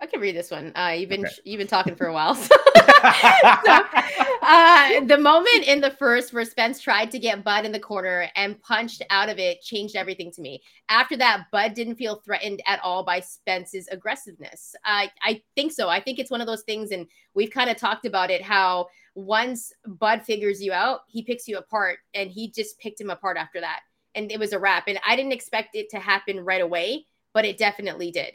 [0.00, 0.72] I can read this one.
[0.74, 1.34] Uh, you've been okay.
[1.44, 2.36] you've been talking for a while.
[2.50, 2.56] So.
[3.64, 3.80] so,
[4.42, 8.28] uh, the moment in the first where Spence tried to get Bud in the corner
[8.36, 10.62] and punched out of it changed everything to me.
[10.88, 14.74] After that, Bud didn't feel threatened at all by Spence's aggressiveness.
[14.84, 15.88] I I think so.
[15.88, 18.42] I think it's one of those things, and we've kind of talked about it.
[18.42, 23.10] How once Bud figures you out, he picks you apart, and he just picked him
[23.10, 23.80] apart after that,
[24.14, 24.88] and it was a wrap.
[24.88, 28.34] And I didn't expect it to happen right away, but it definitely did.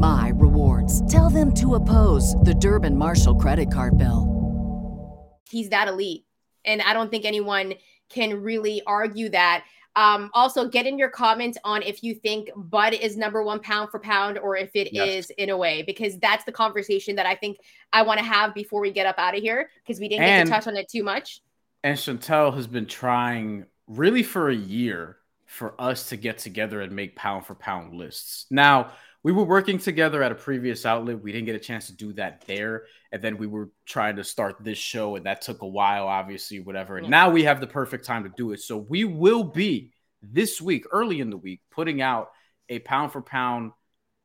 [0.00, 1.06] my rewards.
[1.12, 5.38] Tell them to oppose the Durbin Marshall credit card bill.
[5.48, 6.24] He's that elite.
[6.64, 7.74] And I don't think anyone
[8.08, 9.64] can really argue that.
[9.96, 13.90] Um, also, get in your comments on if you think Bud is number one pound
[13.90, 15.30] for pound or if it yes.
[15.38, 17.58] is way, because that's the conversation that I think
[17.92, 20.48] I want to have before we get up out of here because we didn't and,
[20.48, 21.40] get to touch on it too much.
[21.82, 26.92] And Shantelle has been trying really for a year for us to get together and
[26.92, 28.46] make pound for pound lists.
[28.50, 31.22] Now, we were working together at a previous outlet.
[31.22, 32.84] We didn't get a chance to do that there.
[33.12, 36.60] And then we were trying to start this show, and that took a while, obviously,
[36.60, 36.96] whatever.
[36.96, 38.60] And now we have the perfect time to do it.
[38.60, 42.30] So we will be this week, early in the week, putting out
[42.68, 43.72] a pound for pound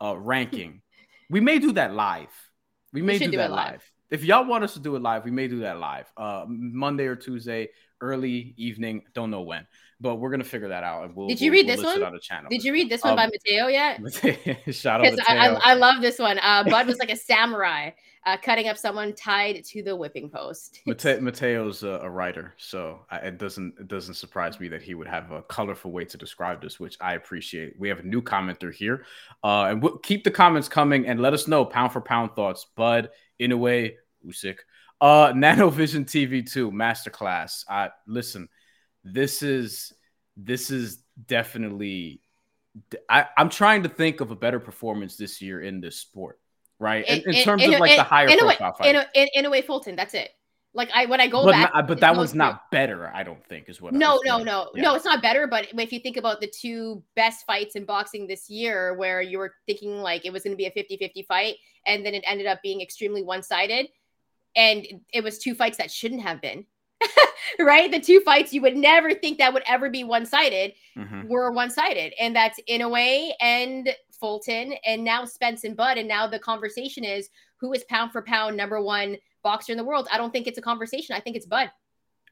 [0.01, 0.81] uh, ranking.
[1.29, 2.29] we may do that live.
[2.93, 3.71] We may we do, do, that live.
[3.73, 3.91] live.
[4.09, 6.09] If y'all want us to do it live, we may do that live.
[6.15, 9.67] Uh, Monday or Tuesday, early evening, don't know when
[9.99, 11.05] but we're gonna figure that out.
[11.05, 12.03] And we'll, Did you we'll, read we'll this one?
[12.03, 12.49] On the channel.
[12.49, 14.01] Did you read this one um, by Mateo yet?
[14.73, 16.39] Shout out I, I, I, love this one.
[16.39, 17.91] Uh, Bud was like a samurai
[18.25, 20.81] uh, cutting up someone tied to the whipping post.
[20.85, 24.95] Mate- Mateo's a, a, writer, so I, it doesn't it doesn't surprise me that he
[24.95, 27.75] would have a colorful way to describe this, which I appreciate.
[27.79, 29.05] We have a new commenter here,
[29.43, 32.65] uh, and we'll keep the comments coming and let us know pound for pound thoughts.
[32.75, 33.93] Bud, Inoue,
[34.25, 34.57] Usyk,
[35.01, 37.63] uh, Nanovision TV two masterclass.
[37.69, 38.49] Uh, listen
[39.05, 39.93] this is
[40.35, 42.19] this is definitely
[43.09, 46.39] I, am trying to think of a better performance this year in this sport,
[46.79, 47.07] right?
[47.07, 49.45] In, in, in terms in, of like the higher in profile a, way, in, in,
[49.45, 49.95] a way, Fulton.
[49.95, 50.31] That's it.
[50.73, 53.09] Like I when I go but back, not, but that was not better.
[53.15, 53.93] I don't think is what.
[53.93, 54.83] I No, no, no, yeah.
[54.83, 54.95] no.
[54.95, 55.47] It's not better.
[55.47, 59.37] But if you think about the two best fights in boxing this year, where you
[59.37, 62.45] were thinking like it was going to be a 50-50 fight, and then it ended
[62.45, 63.87] up being extremely one sided,
[64.57, 66.65] and it was two fights that shouldn't have been
[67.59, 67.91] right?
[67.91, 71.27] The two fights you would never think that would ever be one sided mm-hmm.
[71.27, 72.13] were one sided.
[72.19, 75.97] And that's Inoue and Fulton, and now Spence and Bud.
[75.97, 79.83] And now the conversation is who is pound for pound number one boxer in the
[79.83, 80.07] world?
[80.11, 81.15] I don't think it's a conversation.
[81.15, 81.69] I think it's Bud.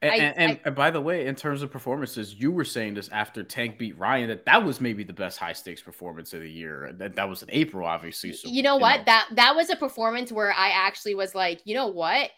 [0.02, 2.94] And, I, and, I, and, by the way, in terms of performances, you were saying
[2.94, 6.40] this after Tank beat Ryan that that was maybe the best high stakes performance of
[6.40, 6.92] the year.
[6.98, 8.32] That that was in April, obviously.
[8.32, 8.98] So, you know what?
[8.98, 9.04] Know.
[9.06, 12.30] That that was a performance where I actually was like, you know what?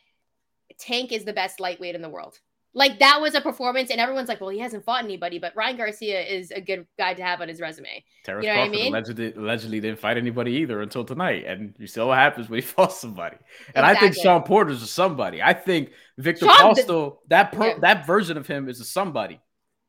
[0.78, 2.38] Tank is the best lightweight in the world.
[2.76, 5.78] Like that was a performance, and everyone's like, "Well, he hasn't fought anybody," but Ryan
[5.78, 8.04] Garcia is a good guy to have on his resume.
[8.22, 8.92] Terence you know Crawford I mean?
[8.92, 12.60] allegedly, allegedly didn't fight anybody either until tonight, and you see what happens when he
[12.66, 13.36] fought somebody.
[13.74, 14.08] And exactly.
[14.08, 15.42] I think Shawn Porter's a somebody.
[15.42, 17.78] I think Viktor Postol, that per, yeah.
[17.78, 19.40] that version of him is a somebody.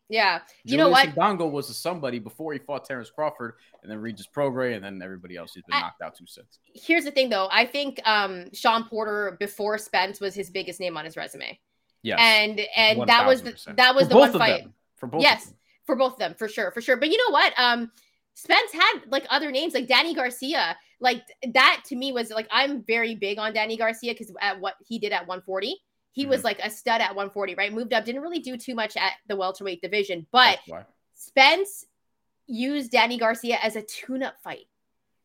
[0.09, 1.15] Yeah, you Julius know what?
[1.15, 5.01] Dongo was a somebody before he fought Terence Crawford, and then Regis Prograis, and then
[5.03, 6.59] everybody else who's been I, knocked out two sets.
[6.73, 7.49] Here's the thing, though.
[7.51, 11.59] I think um, Shawn Porter before Spence was his biggest name on his resume.
[12.03, 12.19] Yes.
[12.21, 14.63] And and 1, that was the, that was for the one fight.
[14.63, 14.73] Them.
[14.95, 15.21] For both.
[15.21, 15.53] Yes,
[15.85, 16.95] for both of them, for sure, for sure.
[16.95, 17.53] But you know what?
[17.57, 17.91] Um,
[18.33, 20.77] Spence had like other names like Danny Garcia.
[20.99, 24.75] Like that to me was like I'm very big on Danny Garcia because at what
[24.87, 25.75] he did at 140,
[26.17, 26.31] he mm-hmm.
[26.31, 27.71] was like a stud at 140, right?
[27.71, 30.57] Moved up, didn't really do too much at the welterweight division, but
[31.13, 31.85] Spence
[32.47, 34.65] used Danny Garcia as a tune-up fight.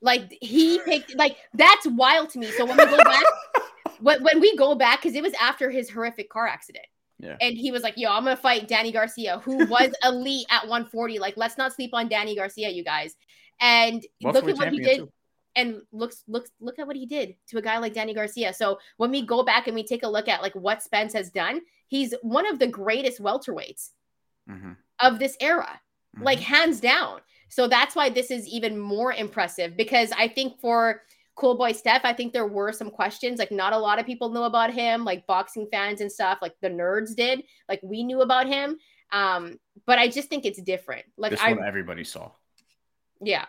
[0.02, 2.50] Like he picked like that's wild to me.
[2.50, 3.22] So when we go back
[4.00, 6.84] when, when we go back, because it was after his horrific car accident.
[7.18, 7.36] Yeah.
[7.40, 10.62] And he was like, yo, I'm going to fight Danny Garcia, who was elite at
[10.62, 11.20] 140.
[11.20, 13.14] Like, let's not sleep on Danny Garcia, you guys.
[13.60, 14.98] And look at what he did.
[14.98, 15.12] Too.
[15.54, 18.54] And looks looks look at what he did to a guy like Danny Garcia.
[18.54, 21.30] So when we go back and we take a look at like what Spence has
[21.30, 23.90] done, he's one of the greatest welterweights
[24.48, 24.72] mm-hmm.
[25.00, 25.80] of this era,
[26.16, 26.24] mm-hmm.
[26.24, 27.20] like hands down.
[27.48, 31.02] So that's why this is even more impressive because I think for
[31.34, 33.38] Cool Boy Steph, I think there were some questions.
[33.38, 36.38] Like, not a lot of people knew about him, like boxing fans and stuff.
[36.42, 37.42] Like the nerds did.
[37.68, 38.78] Like we knew about him.
[39.12, 41.04] Um, but I just think it's different.
[41.16, 42.30] Like this I, everybody saw.
[43.20, 43.46] Yeah.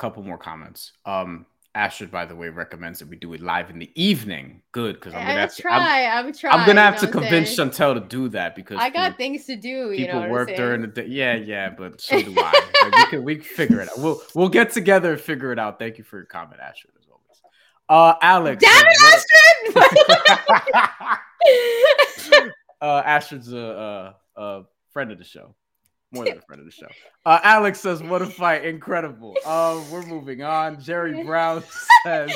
[0.00, 0.92] Couple more comments.
[1.04, 4.62] Um, Astrid, by the way, recommends that we do it live in the evening.
[4.72, 6.06] Good, because I'm gonna have to try.
[6.06, 6.58] I'm, I'm trying.
[6.58, 7.68] I'm gonna have to convince saying?
[7.68, 9.94] Shantelle to do that because I got things to do.
[9.94, 11.04] People know work during the day.
[11.04, 12.70] Yeah, yeah, but so do I.
[12.82, 13.98] like we can we can figure it out.
[13.98, 15.78] We'll we'll get together and figure it out.
[15.78, 17.42] Thank you for your comment, Astrid, as always.
[17.90, 18.64] Uh, Alex.
[18.64, 19.76] Damn it,
[22.32, 22.52] Astrid!
[22.80, 24.62] uh, Astrid's a, a, a
[24.94, 25.54] friend of the show
[26.12, 26.86] more than a friend of the show.
[27.26, 28.64] Uh, Alex says, "What a fight!
[28.64, 30.80] Incredible." Uh, we're moving on.
[30.80, 31.62] Jerry Brown
[32.02, 32.32] says,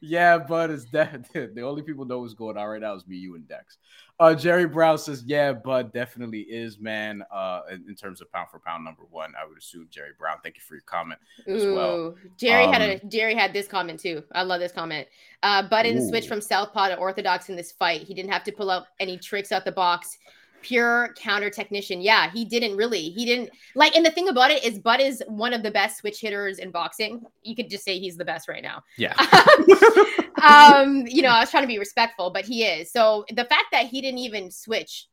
[0.00, 1.24] "Yeah, Bud is dead.
[1.32, 3.78] the only people know what's going on right now is me, you, and Dex."
[4.18, 7.22] Uh, Jerry Brown says, "Yeah, Bud definitely is, man.
[7.32, 10.38] Uh, in, in, terms of pound for pound, number one, I would assume Jerry Brown.
[10.42, 13.52] Thank you for your comment as Ooh, well." Jerry um, had a um, Jerry had
[13.52, 14.24] this comment too.
[14.32, 15.06] I love this comment.
[15.44, 18.02] Uh, Bud didn't switch from southpaw to orthodox in this fight.
[18.02, 20.18] He didn't have to pull out any tricks out the box
[20.62, 22.00] pure counter technician.
[22.00, 23.10] Yeah, he didn't really.
[23.10, 23.96] He didn't like.
[23.96, 26.70] And the thing about it is, Bud is one of the best switch hitters in
[26.70, 27.22] boxing.
[27.42, 28.82] You could just say he's the best right now.
[28.96, 29.14] Yeah.
[30.42, 32.90] um, you know, I was trying to be respectful, but he is.
[32.92, 35.06] So the fact that he didn't even switch,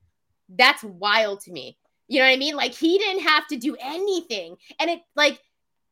[0.50, 1.78] that's wild to me.
[2.08, 2.56] You know what I mean?
[2.56, 5.40] Like he didn't have to do anything, and it like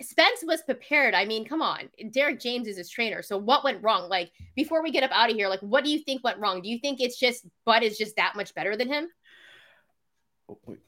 [0.02, 1.14] Spence was prepared.
[1.14, 1.90] I mean, come on.
[2.12, 3.22] Derrick James is his trainer.
[3.22, 4.10] So what went wrong?
[4.10, 6.62] Like before we get up out of here, like what do you think went wrong?
[6.62, 9.08] Do you think it's just Bud is just that much better than him?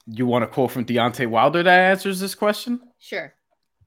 [0.08, 2.82] You want a quote from Deontay Wilder that answers this question?
[3.00, 3.34] Sure.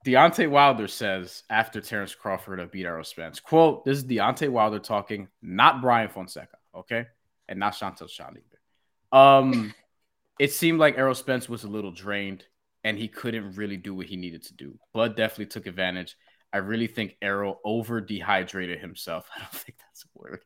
[0.06, 5.28] Deontay Wilder says after Terence Crawford beat Errol Spence, quote, this is Deontay Wilder talking,
[5.42, 7.06] not Bryan Fonseca, okay?
[7.48, 9.20] And not Shantelle Chand either.
[9.20, 9.74] Um,
[10.38, 12.44] it seemed like Errol Spence was a little drained
[12.84, 14.78] and he couldn't really do what he needed to do.
[14.94, 16.16] Bud definitely took advantage.
[16.52, 19.28] I really think Errol over dehydrated himself.
[19.36, 20.44] I don't think that's a word.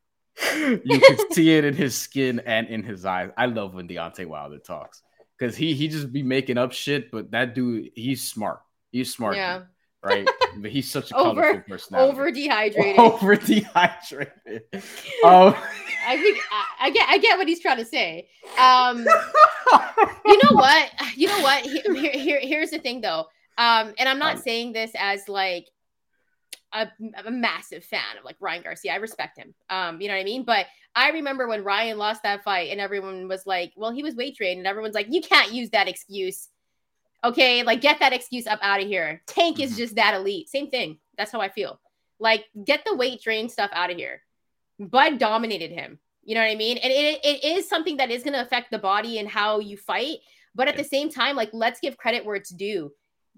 [0.85, 3.31] you can see it in his skin and in his eyes.
[3.37, 5.03] I love when Deontay Wilder talks
[5.42, 8.61] because he he just be making up shit, but that dude he's smart.
[8.92, 9.35] He's smart.
[9.35, 9.59] Yeah.
[9.59, 9.66] Dude,
[10.05, 10.28] right?
[10.59, 12.12] but he's such a over, colorful personality.
[12.12, 12.98] Over dehydrated.
[12.98, 14.62] Over dehydrated.
[14.72, 14.81] um,
[16.07, 18.28] I think I, I, get I get what he's trying to say.
[18.57, 20.90] Um, you know what?
[21.16, 21.64] You know what?
[21.64, 23.26] Here, here, here's the thing though.
[23.59, 25.68] Um, and I'm not um, saying this as like
[26.73, 26.89] a,
[27.25, 28.93] a, massive fan of like Ryan Garcia.
[28.93, 29.55] I respect him.
[29.71, 30.45] Um, you know what I mean?
[30.45, 34.15] But I remember when Ryan lost that fight and everyone was like, well, he was
[34.15, 36.49] weight trained, and everyone's like, you can't use that excuse.
[37.25, 39.23] Okay, like get that excuse up out of here.
[39.27, 39.65] Tank mm-hmm.
[39.65, 40.49] is just that elite.
[40.49, 40.99] Same thing.
[41.17, 41.81] That's how I feel.
[42.19, 44.23] Like, get the weight trained stuff out of here.
[44.79, 45.99] Bud dominated him.
[46.25, 46.79] You know what I mean?
[46.79, 49.77] And it, it is something that is going to affect the body and how you
[49.77, 50.19] fight.
[50.55, 52.93] But at the same time, like, let's give credit where it's due.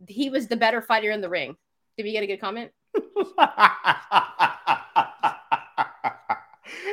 [0.07, 1.57] He was the better fighter in the ring.
[1.97, 2.73] Did we get a good comment?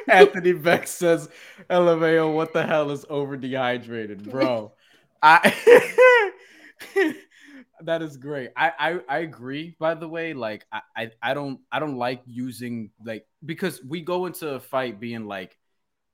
[0.08, 1.30] Anthony Beck says,
[1.70, 4.74] LMAO, what the hell is over dehydrated, bro?
[5.22, 5.54] I
[7.82, 8.52] that is great.
[8.56, 9.76] I, I I agree.
[9.80, 14.02] By the way, like I, I I don't I don't like using like because we
[14.02, 15.58] go into a fight being like,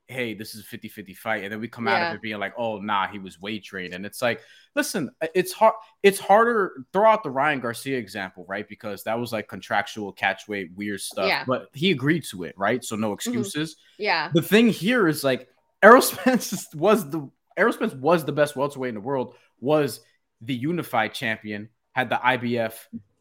[0.07, 1.95] hey, this is a 50-50 fight, and then we come yeah.
[1.95, 4.41] out of it being like, oh nah, he was weight trained, and it's like,
[4.75, 5.73] listen, it's hard.
[6.03, 6.85] It's harder.
[6.93, 8.67] Throw out the Ryan Garcia example, right?
[8.67, 11.27] Because that was like contractual catch weight, weird stuff.
[11.27, 11.43] Yeah.
[11.45, 12.83] But he agreed to it, right?
[12.83, 13.13] So no mm-hmm.
[13.15, 13.73] excuses.
[13.73, 14.03] Mm-hmm.
[14.03, 14.31] Yeah.
[14.33, 15.49] The thing here is like
[15.83, 19.35] Errol Spence was the Errol Spence was the best welterweight in the world.
[19.59, 20.01] Was
[20.41, 22.73] the unified champion, had the IBF,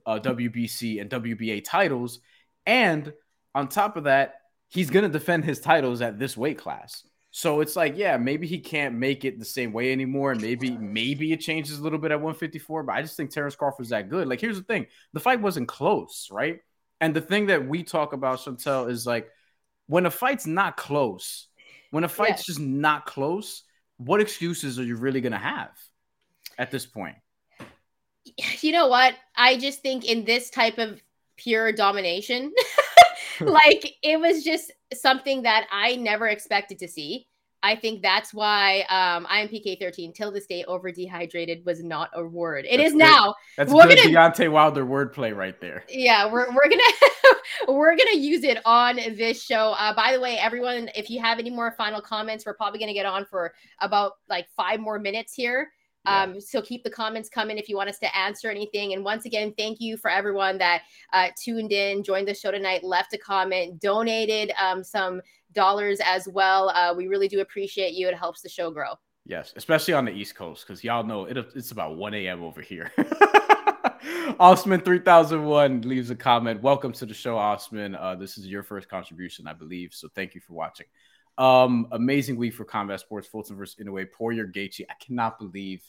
[0.05, 2.21] uh, WBC, and WBA titles.
[2.67, 3.13] And
[3.55, 4.35] on top of that,
[4.69, 7.07] he's going to defend his titles at this weight class.
[7.31, 10.33] So it's like, yeah, maybe he can't make it the same way anymore.
[10.33, 12.83] And maybe, maybe it changes a little bit at 154.
[12.85, 14.27] But I just think Terence Crawford's that good.
[14.27, 16.61] Like, here's the thing the fight wasn't close, right?
[17.01, 19.29] And the thing that we talk about, Shantelle, is like
[19.87, 21.49] when a fight's not close,
[21.91, 23.65] when a fight's just not close,
[23.99, 25.71] what excuses are you really going to have?
[26.59, 27.17] at this point?
[28.61, 29.15] You know what?
[29.37, 31.01] I just think in this type of
[31.37, 32.53] pure domination,
[33.41, 37.27] like it was just something that I never expected to see.
[37.63, 42.25] I think that's why um, IMPK 13 till this day over dehydrated was not a
[42.25, 42.65] word.
[42.65, 42.99] It that's is good.
[42.99, 43.35] now.
[43.57, 45.85] That's we're good gonna, Deontay Wilder wordplay right there.
[45.89, 46.83] Yeah, we're, we're gonna
[47.69, 49.75] we're gonna use it on this show.
[49.79, 52.95] Uh, by the way, everyone, if you have any more final comments, we're probably gonna
[52.95, 55.73] get on for about like five more minutes here.
[56.07, 58.93] Um, so keep the comments coming if you want us to answer anything.
[58.93, 62.85] And once again, thank you for everyone that uh, tuned in, joined the show tonight,
[62.85, 65.21] left a comment, donated um, some
[65.53, 66.71] dollars as well.
[66.71, 68.09] Uh, we really do appreciate you.
[68.09, 68.93] It helps the show grow.
[69.25, 72.45] Yes, especially on the East Coast, because y'all know it, it's about 1 a.m.
[72.45, 72.93] over here.
[74.39, 76.63] Osman 3001 leaves a comment.
[76.63, 77.97] Welcome to the show, Osman.
[77.97, 79.93] Uh, this is your first contribution, I believe.
[79.95, 80.87] So thank you for watching.
[81.39, 83.27] Um, amazing week for combat sports.
[83.27, 84.07] Fulton versus Inoue.
[84.35, 84.85] your Gaethje.
[84.89, 85.83] I cannot believe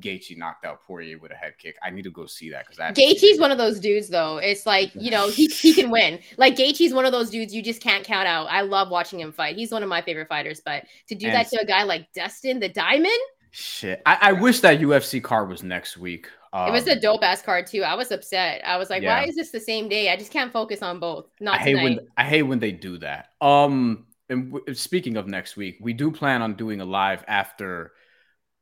[0.00, 1.76] Gaethje knocked out Poirier with a head kick.
[1.82, 4.38] I need to go see that because Gaethje's one of those dudes, though.
[4.38, 6.20] It's like you know he he can win.
[6.36, 8.46] Like Gaethje's one of those dudes you just can't count out.
[8.50, 9.56] I love watching him fight.
[9.56, 10.60] He's one of my favorite fighters.
[10.64, 13.12] But to do and that to a guy like Dustin the Diamond,
[13.50, 14.02] shit.
[14.06, 16.28] I, I wish that UFC card was next week.
[16.52, 17.82] Um, it was a um, dope ass card too.
[17.82, 18.62] I was upset.
[18.64, 19.20] I was like, yeah.
[19.20, 20.10] why is this the same day?
[20.10, 21.26] I just can't focus on both.
[21.40, 23.28] Not I hate when I hate when they do that.
[23.40, 27.92] Um, and w- speaking of next week, we do plan on doing a live after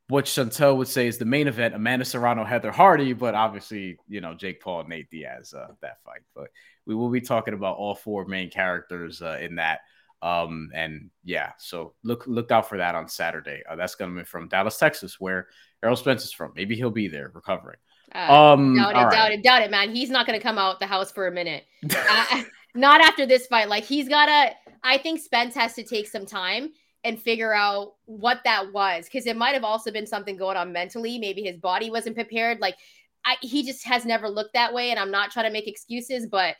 [0.08, 4.20] what Chantel would say is the main event, Amanda Serrano, Heather Hardy, but obviously, you
[4.20, 6.20] know, Jake Paul, Nate Diaz, uh, that fight.
[6.34, 6.48] But
[6.86, 9.80] we will be talking about all four main characters uh, in that.
[10.22, 13.62] Um, and yeah, so look look out for that on Saturday.
[13.68, 15.48] Uh, that's going to be from Dallas, Texas, where
[15.82, 16.52] Errol Spence is from.
[16.54, 17.78] Maybe he'll be there recovering.
[18.14, 19.94] Uh, um, doubt it, doubt it, doubt it, man.
[19.94, 21.64] He's not going to come out the house for a minute.
[22.74, 23.68] not after this fight.
[23.68, 24.54] Like he's got to.
[24.84, 26.70] I think Spence has to take some time
[27.04, 30.72] and figure out what that was because it might have also been something going on
[30.72, 31.18] mentally.
[31.18, 32.60] Maybe his body wasn't prepared.
[32.60, 32.76] Like
[33.24, 34.90] I, he just has never looked that way.
[34.90, 36.56] And I'm not trying to make excuses, but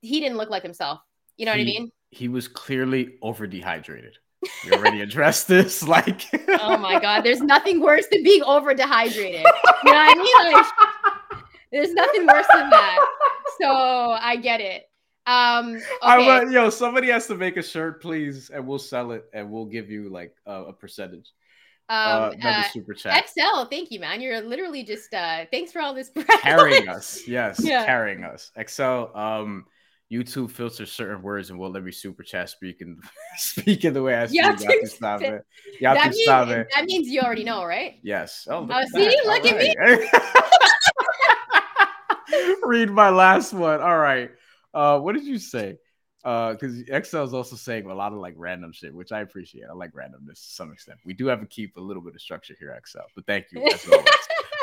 [0.00, 1.00] he didn't look like himself.
[1.36, 1.92] You know he, what I mean?
[2.10, 4.16] He was clearly over dehydrated.
[4.64, 5.82] We already addressed this.
[5.86, 6.22] Like,
[6.60, 9.44] oh my god, there's nothing worse than being over dehydrated.
[9.84, 10.52] You know what I mean?
[10.52, 11.42] Like,
[11.72, 13.06] there's nothing worse than that.
[13.60, 14.89] So I get it.
[15.30, 15.82] Um, okay.
[16.02, 19.66] I yo, somebody has to make a shirt, please, and we'll sell it, and we'll
[19.66, 21.32] give you like uh, a percentage.
[21.88, 23.28] Um, uh, uh, super chat.
[23.28, 24.20] XL, thank you, man.
[24.20, 26.10] You're literally just uh, thanks for all this
[26.42, 27.28] carrying us.
[27.28, 27.84] Yes, yeah.
[27.84, 28.50] carrying us.
[28.60, 29.66] XL, um,
[30.10, 33.00] YouTube filters certain words and won't let me super chat speaking
[33.36, 34.42] speaking the way I speak.
[34.42, 35.44] To stop it.
[35.82, 36.66] Have that means, stop it.
[36.74, 38.00] That means you already know, right?
[38.02, 38.48] Yes.
[38.50, 40.08] Oh, look, oh, see, look at me.
[42.64, 43.80] Read my last one.
[43.80, 44.30] All right.
[44.72, 45.78] Uh, what did you say?
[46.22, 49.64] Uh, because XL is also saying a lot of like random shit, which I appreciate.
[49.70, 50.98] I like randomness to some extent.
[51.04, 52.98] We do have to keep a little bit of structure here, XL.
[53.14, 54.08] But thank you as always.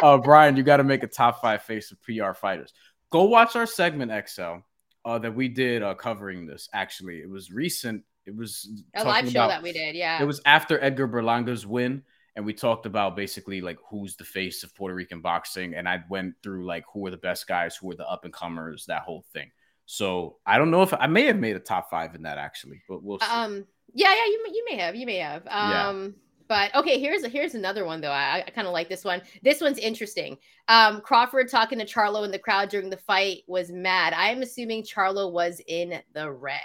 [0.04, 2.74] uh, Bryan, you got to make a top five face of PR fighters.
[3.10, 4.58] Go watch our segment XL
[5.04, 6.70] uh, that we did uh, covering this.
[6.74, 8.04] Actually, it was recent.
[8.28, 9.96] It was a live show about, that we did.
[9.96, 12.04] Yeah, it was after Edgar Berlanga's win
[12.38, 16.04] and we talked about basically like who's the face of Puerto Rican boxing, and I
[16.08, 19.02] went through like who are the best guys, who are the up and comers, that
[19.02, 19.50] whole thing.
[19.88, 22.82] So I don't know if I may have made a top five in that actually,
[22.88, 23.26] but we'll see.
[23.32, 25.48] Um, yeah, yeah, you you may have, you may have.
[25.48, 26.10] Um, yeah.
[26.50, 28.12] But okay, here's a, here's another one though.
[28.12, 29.22] I, I kind of like this one.
[29.44, 30.38] This one's interesting.
[30.68, 34.14] Um, Crawford talking to Charlo in the crowd during the fight was mad.
[34.14, 36.60] I am assuming Charlo was in the red.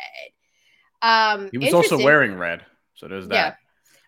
[1.00, 2.64] Um, he was also wearing red,
[2.94, 3.58] so there's that.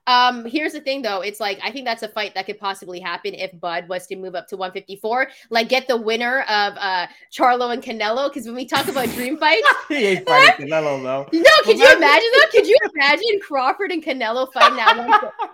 [0.07, 3.01] Um, here's the thing though, it's like I think that's a fight that could possibly
[3.01, 5.29] happen if Bud was to move up to 154.
[5.51, 8.29] Like get the winner of uh Charlo and Canelo.
[8.29, 11.29] Because when we talk about dream fights, he ain't fighting Canelo though.
[11.33, 12.51] No, could you imagine though?
[12.51, 14.97] Could you imagine Crawford and Canelo fighting at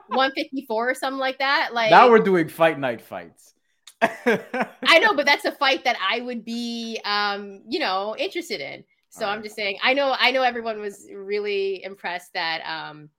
[0.08, 1.70] 154 or something like that?
[1.72, 3.54] Like now we're doing fight night fights.
[4.02, 8.82] I know, but that's a fight that I would be um, you know, interested in.
[9.10, 13.10] So I'm just saying, I know, I know everyone was really impressed that um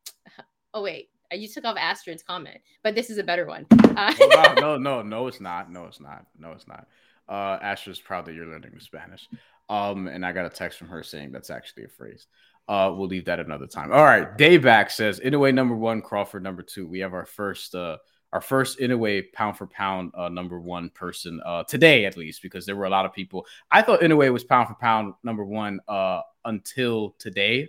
[0.74, 3.66] oh wait, you took off Astrid's comment, but this is a better one.
[3.92, 5.70] Uh- oh, no, no, no, it's not.
[5.70, 6.26] No, it's not.
[6.40, 6.88] No, it's not.
[7.28, 9.28] Uh, Astrid's proud that you're learning the Spanish.
[9.68, 12.28] Um, and I got a text from her saying that's actually a phrase.
[12.68, 13.92] Uh, we'll leave that another time.
[13.92, 14.38] All right.
[14.38, 16.88] Dayback says Inoue number one, Crawford number two.
[16.88, 17.98] We have our first uh
[18.34, 22.66] our first Inoue pound for pound uh, number one person uh today at least because
[22.66, 23.46] there were a lot of people.
[23.72, 27.68] I thought Inoue was pound for pound number one uh until today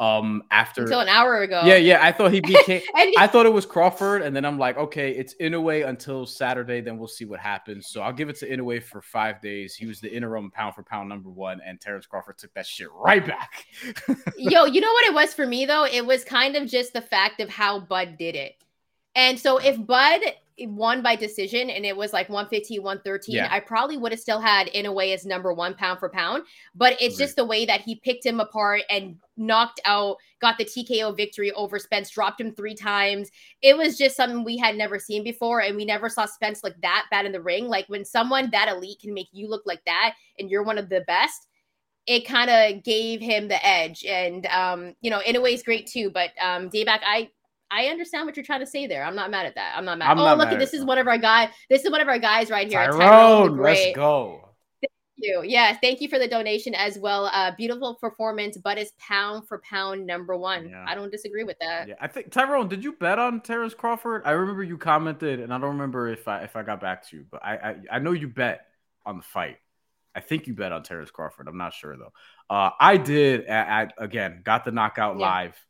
[0.00, 1.60] um after until an hour ago.
[1.64, 2.00] Yeah, yeah.
[2.02, 5.10] I thought he became he, I thought it was Crawford, and then I'm like, okay,
[5.10, 7.88] it's Inoue until Saturday, then we'll see what happens.
[7.88, 9.74] So I'll give it to Inoue for five days.
[9.74, 12.88] He was the interim pound for pound number one, and Terence Crawford took that shit
[12.92, 13.66] right back.
[14.38, 15.84] Yo, you know what it was for me though?
[15.84, 18.54] It was kind of just the fact of how Bud did it.
[19.14, 20.20] And so if Bud
[20.66, 23.48] won by decision and it was like 115 113 yeah.
[23.50, 26.42] i probably would have still had in a way as number one pound for pound.
[26.74, 30.64] But it's just the way that he picked him apart and knocked out got the
[30.64, 33.30] tko victory over spence dropped him three times.
[33.62, 36.74] It was just something we had never seen before and we never saw spence look
[36.82, 37.66] that bad in the ring.
[37.66, 40.88] Like when someone that elite can make you look like that and you're one of
[40.88, 41.46] the best
[42.06, 44.04] it kind of gave him the edge.
[44.04, 46.10] And um you know in a way is great too.
[46.10, 47.30] But um dayback i
[47.70, 49.04] I understand what you're trying to say there.
[49.04, 49.74] I'm not mad at that.
[49.76, 50.10] I'm not mad.
[50.10, 51.50] I'm oh, not look at this is one of our guys.
[51.68, 52.90] This is one of our guys right here.
[52.90, 54.48] Tyrone, Tyrone let's go.
[54.80, 55.42] Thank you.
[55.44, 57.26] Yeah, thank you for the donation as well.
[57.26, 60.68] Uh, beautiful performance, but is pound for pound number one.
[60.68, 60.84] Yeah.
[60.86, 61.88] I don't disagree with that.
[61.88, 64.22] Yeah, I think Tyrone, did you bet on Terence Crawford?
[64.24, 67.18] I remember you commented, and I don't remember if I if I got back to
[67.18, 68.66] you, but I I, I know you bet
[69.06, 69.58] on the fight.
[70.12, 71.46] I think you bet on Terence Crawford.
[71.46, 72.12] I'm not sure though.
[72.48, 73.44] Uh, I did.
[73.44, 75.24] At, at, again, got the knockout yeah.
[75.24, 75.66] live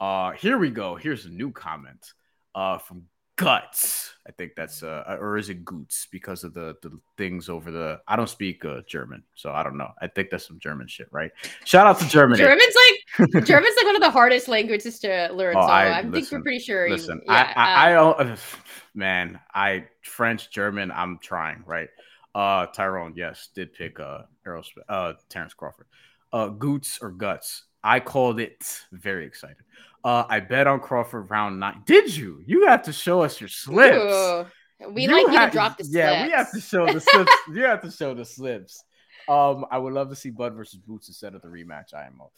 [0.00, 0.96] uh, here we go.
[0.96, 2.12] Here's a new comment
[2.54, 3.04] uh, from
[3.36, 4.14] Guts.
[4.26, 8.00] I think that's uh, or is it Goots because of the the things over the.
[8.08, 9.90] I don't speak uh, German, so I don't know.
[10.02, 11.30] I think that's some German shit, right?
[11.64, 12.42] Shout out to Germany.
[12.42, 15.56] German's like German's like one of the hardest languages to learn.
[15.56, 16.90] Oh, so I, I listen, think we're pretty sure.
[16.90, 18.36] Listen, you, yeah, I, I, uh, I,
[18.94, 20.90] man, I French, German.
[20.90, 21.88] I'm trying, right?
[22.34, 25.86] Uh, Tyrone, yes, did pick uh, Errol Spence, uh, Terence Crawford.
[26.32, 27.64] Uh, Goots or Guts.
[27.82, 28.82] I called it.
[28.92, 29.64] Very excited.
[30.04, 31.82] Uh, I bet on Crawford round nine.
[31.84, 32.42] Did you?
[32.46, 33.96] You have to show us your slips.
[33.96, 34.46] Ooh,
[34.92, 35.96] we you like you to drop the slips.
[35.96, 37.32] Yeah, we have to show the slips.
[37.52, 38.84] you have to show the slips.
[39.28, 42.30] Um, I would love to see Bud versus Boots instead of the rematch IMO.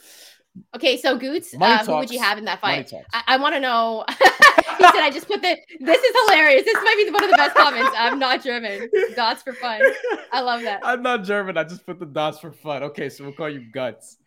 [0.75, 2.93] Okay, so Goots, uh, who would you have in that fight?
[3.13, 4.05] I, I want to know.
[4.81, 5.57] he said, "I just put the.
[5.81, 6.65] This is hilarious.
[6.65, 7.91] This might be one of the best comments.
[7.97, 8.89] I'm not German.
[9.15, 9.81] Dots for fun.
[10.33, 10.81] I love that.
[10.83, 11.57] I'm not German.
[11.57, 12.83] I just put the dots for fun.
[12.83, 14.19] Okay, so we'll call you Guts.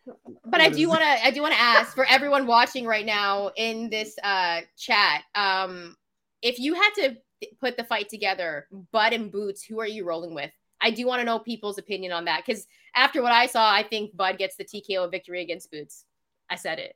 [0.45, 3.51] But I do want to I do want to ask for everyone watching right now
[3.55, 5.95] in this uh chat um
[6.41, 7.17] if you had to
[7.59, 10.51] put the fight together Bud and Boots who are you rolling with?
[10.81, 13.83] I do want to know people's opinion on that cuz after what I saw I
[13.83, 16.05] think Bud gets the TKO victory against Boots.
[16.49, 16.95] I said it.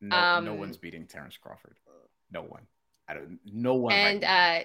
[0.00, 1.76] No, um, no one's beating Terence Crawford.
[2.32, 2.62] No one.
[3.08, 4.60] I don't no one And uh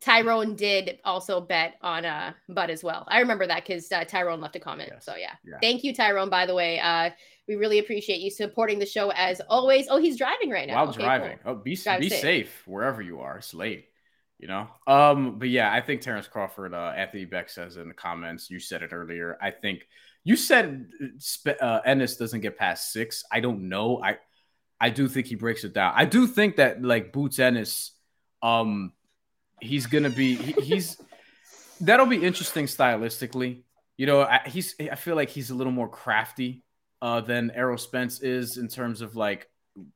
[0.00, 3.06] Tyrone did also bet on uh Bud as well.
[3.08, 4.90] I remember that because uh, Tyrone left a comment.
[4.92, 5.04] Yes.
[5.04, 5.32] So yeah.
[5.44, 5.56] yeah.
[5.62, 6.28] thank you, Tyrone.
[6.28, 7.10] By the way, uh,
[7.48, 9.86] we really appreciate you supporting the show as always.
[9.88, 10.76] Oh, he's driving right now.
[10.76, 11.38] While okay, driving.
[11.42, 11.52] Cool.
[11.52, 12.20] Oh, be Drive be safe.
[12.20, 12.62] safe.
[12.66, 13.38] wherever you are.
[13.38, 13.86] It's late.
[14.38, 14.68] You know.
[14.86, 16.74] Um, but yeah, I think Terence Crawford.
[16.74, 18.50] Uh, Anthony Beck says in the comments.
[18.50, 19.38] You said it earlier.
[19.40, 19.86] I think
[20.24, 20.86] you said
[21.60, 23.24] uh, Ennis doesn't get past six.
[23.30, 24.02] I don't know.
[24.02, 24.18] I
[24.80, 25.92] I do think he breaks it down.
[25.94, 27.92] I do think that like Boots Ennis.
[28.42, 28.92] Um,
[29.60, 31.00] he's gonna be he, he's
[31.80, 33.62] that'll be interesting stylistically.
[33.96, 36.64] You know, I, he's I feel like he's a little more crafty
[37.00, 39.48] uh, than Errol Spence is in terms of like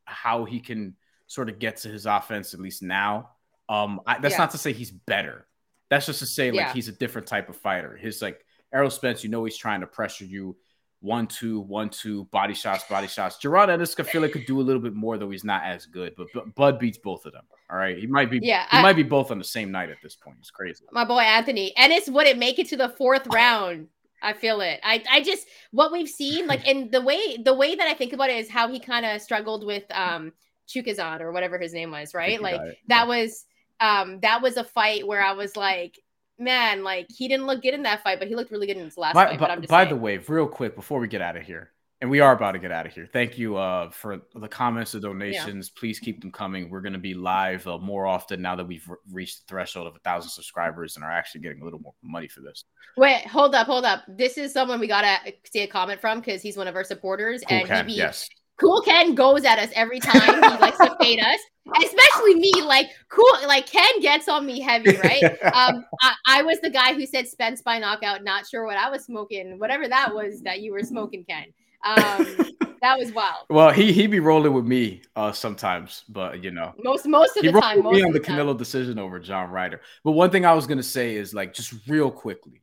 [0.04, 0.94] how he can
[1.26, 3.30] sort of get to his offense at least now.
[3.68, 4.38] Um, I, that's yeah.
[4.38, 5.46] not to say he's better.
[5.90, 6.72] That's just to say like yeah.
[6.72, 7.96] he's a different type of fighter.
[7.96, 10.56] His like Errol Spence, you know, he's trying to pressure you.
[11.00, 13.38] One two one two body shots body shots.
[13.40, 15.86] Jaron Ennis I feel like could do a little bit more though he's not as
[15.86, 17.96] good but, but Bud beats both of them all right?
[17.96, 20.16] He might be yeah he I, might be both on the same night at this
[20.16, 20.38] point.
[20.40, 20.84] It's crazy.
[20.90, 23.88] My boy Anthony Ennis wouldn't make it to the fourth round?
[24.22, 24.80] I feel it.
[24.82, 28.12] I I just what we've seen like and the way the way that I think
[28.12, 30.32] about it is how he kind of struggled with um
[30.68, 32.40] Chukazan or whatever his name was right?
[32.42, 33.44] Like that was
[33.80, 35.98] um that was a fight where I was like
[36.38, 38.84] man, like he didn't look good in that fight, but he looked really good in
[38.84, 39.38] his last by, fight.
[39.38, 39.94] But I'm just by saying.
[39.94, 42.58] the way, real quick before we get out of here, and we are about to
[42.58, 43.08] get out of here.
[43.12, 45.72] Thank you uh, for the comments, the donations.
[45.74, 45.80] Yeah.
[45.80, 46.70] Please keep them coming.
[46.70, 49.88] We're going to be live uh, more often now that we've re- reached the threshold
[49.88, 52.64] of a thousand subscribers and are actually getting a little more money for this.
[52.96, 54.04] Wait, hold up, hold up.
[54.08, 56.84] This is someone we got to see a comment from because he's one of our
[56.84, 58.28] supporters, cool and he be yes.
[58.58, 61.38] Cool Ken goes at us every time he likes to fade us,
[61.84, 62.52] especially me.
[62.62, 65.22] Like cool, like Ken gets on me heavy, right?
[65.54, 68.24] um, I, I, was the guy who said Spence by knockout.
[68.24, 71.44] Not sure what I was smoking, whatever that was that you were smoking, Ken.
[71.84, 72.26] Um,
[72.82, 73.46] that was wild.
[73.48, 77.44] Well, he he be rolling with me uh sometimes, but you know, most most of
[77.44, 79.80] the time, me on the, the Canelo decision over John Ryder.
[80.02, 82.62] But one thing I was gonna say is like just real quickly,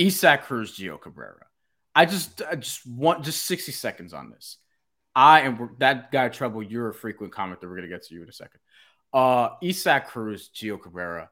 [0.00, 1.44] Isaac Cruz, Gio Cabrera.
[1.94, 4.56] I just I just want just sixty seconds on this.
[5.14, 6.62] I am that guy trouble.
[6.62, 7.62] You're a frequent commenter.
[7.62, 8.60] We're gonna get to you in a second.
[9.12, 11.30] Uh, Isaac Cruz, Gio Cabrera.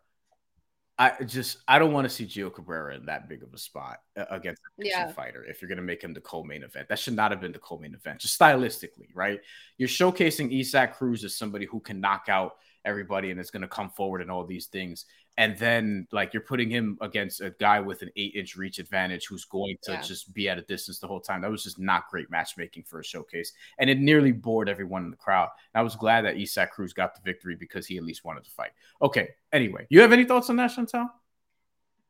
[0.99, 3.99] I just I don't want to see Gio Cabrera in that big of a spot
[4.17, 5.11] uh, against a yeah.
[5.11, 5.45] fighter.
[5.45, 7.95] If you're gonna make him the co-main event, that should not have been the co-main
[7.95, 8.21] event.
[8.21, 9.41] Just stylistically, right?
[9.79, 13.69] You're showcasing Isaac Cruz as somebody who can knock out everybody and is going to
[13.69, 15.07] come forward and all these things
[15.39, 19.27] and then like you're putting him against a guy with an eight inch reach advantage
[19.27, 20.03] who's going to yeah.
[20.03, 21.41] just be at a distance the whole time.
[21.41, 25.11] That was just not great matchmaking for a showcase, and it nearly bored everyone in
[25.11, 25.49] the crowd.
[25.75, 28.45] And I was glad that Isaac Cruz got the victory because he at least wanted
[28.45, 28.73] to fight.
[29.01, 31.09] Okay, anyway, you have any thoughts on that, Shantelle?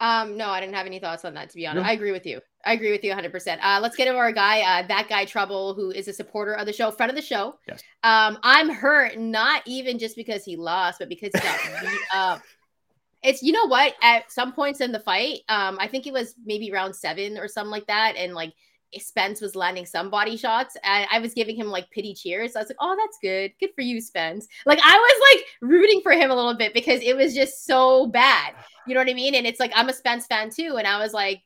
[0.00, 1.50] Um, no, I didn't have any thoughts on that.
[1.50, 1.88] To be honest, no?
[1.88, 2.40] I agree with you.
[2.64, 3.30] I agree with you 100.
[3.30, 6.54] percent Uh, let's get to our guy, uh, that guy Trouble, who is a supporter
[6.54, 7.54] of the show, friend of the show.
[7.68, 7.84] Yes.
[8.02, 12.42] Um, I'm hurt not even just because he lost, but because he got beat up
[13.22, 13.94] it's you know what?
[14.02, 17.48] At some points in the fight um i think it was maybe round seven or
[17.48, 18.52] something like that and like
[18.98, 22.52] spence was landing some body shots and i was giving him like pity cheers.
[22.52, 23.52] So i was like oh that's good.
[23.60, 24.46] Good for you spence.
[24.66, 28.06] Like i was like rooting for him a little bit because it was just so
[28.06, 28.54] bad.
[28.86, 29.34] You know what i mean?
[29.34, 31.42] And it's like i'm a spence fan too and i was like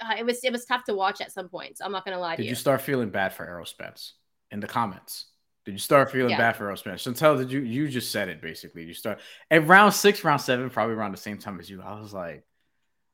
[0.00, 1.80] uh, it was it was tough to watch at some points.
[1.80, 2.50] I'm not gonna lie did to you.
[2.50, 2.56] you.
[2.56, 4.14] start feeling bad for errol spence
[4.50, 5.26] in the comments
[5.64, 6.38] did you start feeling yeah.
[6.38, 7.04] bad for Spence?
[7.04, 8.84] Shantelle, did you you just said it basically?
[8.84, 11.80] You start at round six, round seven, probably around the same time as you.
[11.82, 12.44] I was like,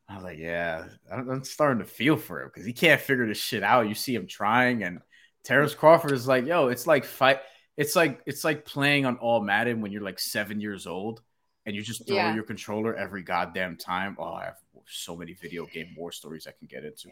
[0.08, 3.38] I was like, yeah, I'm starting to feel for him because he can't figure this
[3.38, 3.88] shit out.
[3.88, 5.00] You see him trying, and
[5.44, 7.40] Terence Crawford is like, yo, it's like fight.
[7.76, 11.20] It's like it's like playing on all Madden when you're like seven years old
[11.68, 12.34] and you just throw yeah.
[12.34, 14.16] your controller every goddamn time.
[14.18, 17.10] Oh, I have so many video game war stories I can get into.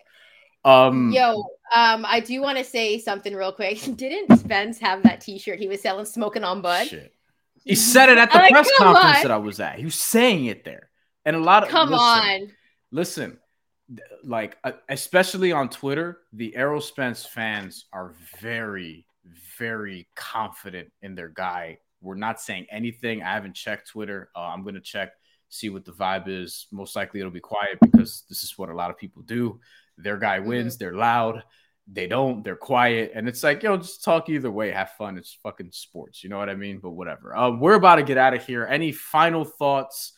[0.66, 3.80] Um, Yo, um, I do want to say something real quick.
[3.96, 6.88] Didn't Spence have that T-shirt he was selling, smoking on bud?
[6.88, 7.14] Shit.
[7.64, 9.22] He said it at the press conference on.
[9.22, 9.78] that I was at.
[9.78, 10.90] He was saying it there,
[11.24, 12.52] and a lot of come listen, on.
[12.92, 13.38] Listen,
[14.22, 19.04] like uh, especially on Twitter, the Errol Spence fans are very,
[19.58, 21.78] very confident in their guy.
[22.00, 23.20] We're not saying anything.
[23.22, 24.30] I haven't checked Twitter.
[24.36, 25.10] Uh, I'm gonna check,
[25.48, 26.68] see what the vibe is.
[26.70, 29.58] Most likely, it'll be quiet because this is what a lot of people do.
[29.98, 30.74] Their guy wins.
[30.74, 30.84] Mm-hmm.
[30.84, 31.42] They're loud.
[31.90, 32.42] They don't.
[32.42, 33.12] They're quiet.
[33.14, 34.72] And it's like, yo, just talk either way.
[34.72, 35.16] Have fun.
[35.18, 36.24] It's fucking sports.
[36.24, 36.80] You know what I mean?
[36.82, 37.36] But whatever.
[37.36, 38.64] Um, we're about to get out of here.
[38.64, 40.12] Any final thoughts?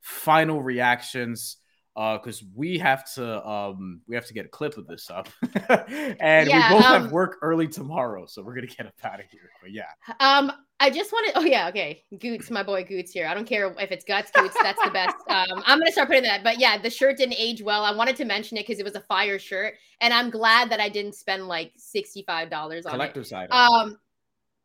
[0.00, 1.58] Final reactions?
[1.94, 5.28] because uh, we have to um we have to get a clip of this up
[5.68, 9.20] and yeah, we both um, have work early tomorrow so we're gonna get up out
[9.20, 9.84] of here but yeah
[10.20, 10.50] um
[10.82, 13.90] i just wanted oh yeah okay goots my boy goots here i don't care if
[13.90, 16.90] it's guts goots that's the best um i'm gonna start putting that but yeah the
[16.90, 19.74] shirt didn't age well i wanted to mention it because it was a fire shirt
[20.00, 23.98] and i'm glad that i didn't spend like 65 dollars on collector's it item um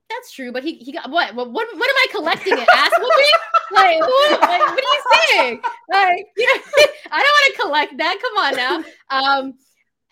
[0.09, 1.35] that's true, but he, he got what?
[1.35, 2.53] What what, what am I collecting?
[2.53, 3.25] It ass whooping?
[3.73, 5.61] like, what, like, what are you saying?
[5.89, 6.61] Like, you know,
[7.11, 8.19] I don't want to collect that.
[8.21, 8.83] Come on now.
[9.09, 9.53] Um,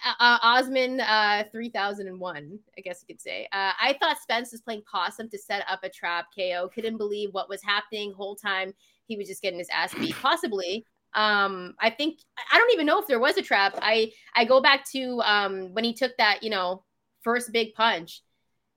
[0.04, 3.48] uh, Osman, uh, 3001, I guess you could say.
[3.52, 6.70] Uh, I thought Spence was playing possum to set up a trap KO.
[6.74, 8.74] Couldn't believe what was happening whole time.
[9.08, 10.16] He was just getting his ass beat.
[10.22, 10.86] Possibly.
[11.14, 12.20] Um, I think
[12.52, 13.80] I don't even know if there was a trap.
[13.82, 16.84] I I go back to um when he took that, you know,
[17.24, 18.22] first big punch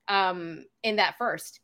[0.08, 1.60] um, in that first.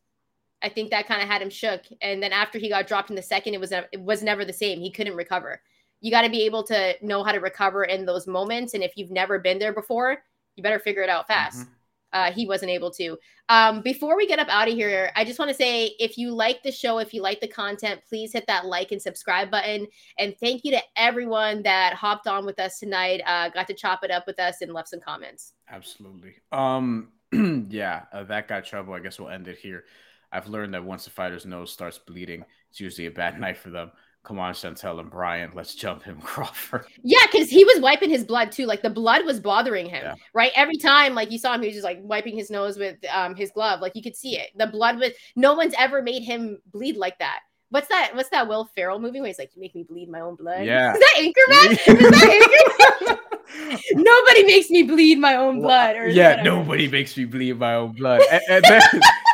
[0.62, 1.82] I think that kind of had him shook.
[2.00, 4.52] And then after he got dropped in the second, it was it was never the
[4.52, 4.80] same.
[4.80, 5.60] He couldn't recover.
[6.04, 8.74] You got to be able to know how to recover in those moments.
[8.74, 10.18] And if you've never been there before,
[10.54, 11.60] you better figure it out fast.
[11.60, 11.70] Mm-hmm.
[12.12, 13.16] Uh, he wasn't able to.
[13.48, 16.30] Um, before we get up out of here, I just want to say if you
[16.30, 19.86] like the show, if you like the content, please hit that like and subscribe button.
[20.18, 24.04] And thank you to everyone that hopped on with us tonight, uh, got to chop
[24.04, 25.54] it up with us and left some comments.
[25.70, 26.34] Absolutely.
[26.52, 27.12] Um,
[27.70, 28.92] yeah, uh, that got trouble.
[28.92, 29.84] I guess we'll end it here.
[30.30, 33.70] I've learned that once a fighter's nose starts bleeding, it's usually a bad night for
[33.70, 33.90] them.
[34.24, 36.86] Come on, Shantelle and Bryan, let's jump him, Crawford.
[37.02, 38.64] Yeah, because he was wiping his blood too.
[38.64, 40.14] Like the blood was bothering him, yeah.
[40.32, 40.50] right?
[40.56, 43.36] Every time, like you saw him, he was just like wiping his nose with um,
[43.36, 43.80] his glove.
[43.80, 44.50] Like you could see it.
[44.56, 45.12] The blood was.
[45.36, 47.40] No one's ever made him bleed like that.
[47.68, 48.12] What's that?
[48.14, 50.64] What's that Will Ferrell movie where he's like, "You make me bleed my own blood"?
[50.64, 50.94] Yeah.
[50.94, 51.70] Is that Anchorman?
[51.72, 53.18] Is that
[53.60, 53.80] Anchorman?
[53.92, 55.96] nobody makes me bleed my own blood.
[55.96, 56.44] Or yeah, whatever.
[56.44, 58.22] nobody makes me bleed my own blood.
[58.30, 58.82] and, and then,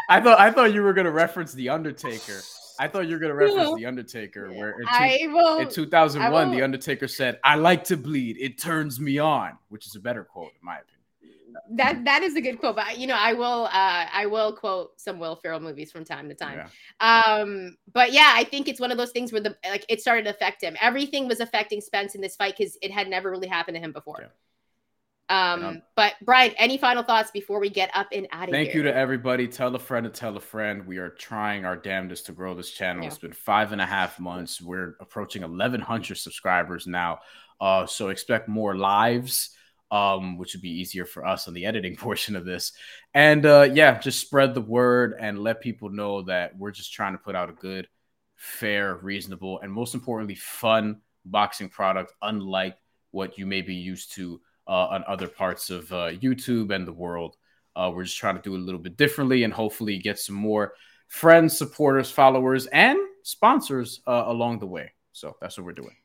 [0.08, 2.40] I thought I thought you were gonna reference the Undertaker.
[2.80, 4.86] I thought you were gonna reference the Undertaker, where in,
[5.20, 8.38] two, will, in 2001, the Undertaker said, "I like to bleed.
[8.40, 10.96] It turns me on," which is a better quote in my opinion.
[11.72, 15.00] That that is a good quote but you know i will uh i will quote
[15.00, 16.68] some will ferrell movies from time to time.
[17.00, 17.40] Yeah.
[17.40, 20.24] um but yeah i think it's one of those things where the like it started
[20.24, 20.76] to affect him.
[20.80, 23.92] Everything was affecting spence in this fight because it had never really happened to him
[23.92, 24.18] before.
[24.20, 24.28] Yeah.
[25.30, 28.78] Um, but Bryan, any final thoughts before we get up and out of Thank here?
[28.78, 29.46] you to everybody.
[29.46, 30.86] Tell a friend to tell a friend.
[30.86, 33.02] We are trying our damnedest to grow this channel.
[33.02, 33.08] Yeah.
[33.08, 34.60] It's been five and a half months.
[34.60, 37.20] We're approaching 1,100 subscribers now.
[37.60, 39.56] Uh, so expect more lives
[39.90, 42.72] um, which would be easier for us on the editing portion of this.
[43.14, 47.12] And uh, yeah, just spread the word and let people know that we're just trying
[47.12, 47.88] to put out a good,
[48.36, 52.76] fair, reasonable, and most importantly, fun boxing product, unlike
[53.10, 56.92] what you may be used to uh, on other parts of uh, YouTube and the
[56.92, 57.36] world.
[57.76, 60.34] Uh, we're just trying to do it a little bit differently and hopefully get some
[60.34, 60.74] more
[61.08, 64.92] friends, supporters, followers, and sponsors uh, along the way.
[65.12, 65.99] So that's what we're doing.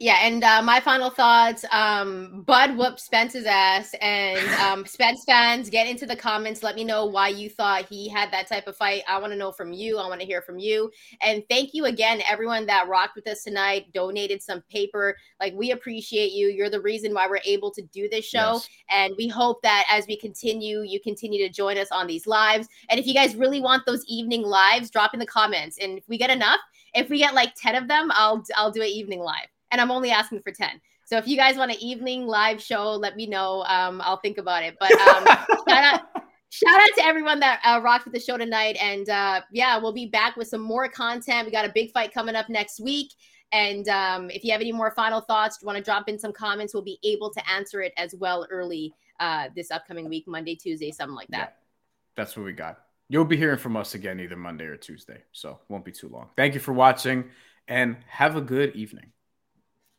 [0.00, 5.68] Yeah, and uh, my final thoughts: um, Bud whooped Spence's ass, and um, Spence fans,
[5.68, 6.62] get into the comments.
[6.62, 9.02] Let me know why you thought he had that type of fight.
[9.08, 9.98] I want to know from you.
[9.98, 10.92] I want to hear from you.
[11.20, 15.16] And thank you again, everyone that rocked with us tonight, donated some paper.
[15.40, 16.48] Like we appreciate you.
[16.48, 18.68] You're the reason why we're able to do this show, yes.
[18.90, 22.68] and we hope that as we continue, you continue to join us on these lives.
[22.88, 25.76] And if you guys really want those evening lives, drop in the comments.
[25.78, 26.60] And if we get enough,
[26.94, 29.90] if we get like ten of them, I'll I'll do an evening live and I'm
[29.90, 30.80] only asking for 10.
[31.04, 33.64] So if you guys want an evening live show, let me know.
[33.66, 34.76] Um, I'll think about it.
[34.78, 35.24] But um,
[35.68, 36.00] shout out.
[36.50, 38.76] Shout out to everyone that uh, rocked with the show tonight.
[38.80, 41.46] And uh, yeah, we'll be back with some more content.
[41.46, 43.12] We got a big fight coming up next week.
[43.52, 46.74] And um, if you have any more final thoughts, want to drop in some comments,
[46.74, 50.90] we'll be able to answer it as well early uh, this upcoming week, Monday, Tuesday,
[50.90, 51.38] something like that.
[51.38, 51.48] Yeah,
[52.16, 52.80] that's what we got.
[53.08, 55.22] You'll be hearing from us again either Monday or Tuesday.
[55.32, 56.28] So won't be too long.
[56.36, 57.30] Thank you for watching
[57.66, 59.12] and have a good evening.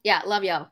[0.03, 0.71] Yeah, love y'all.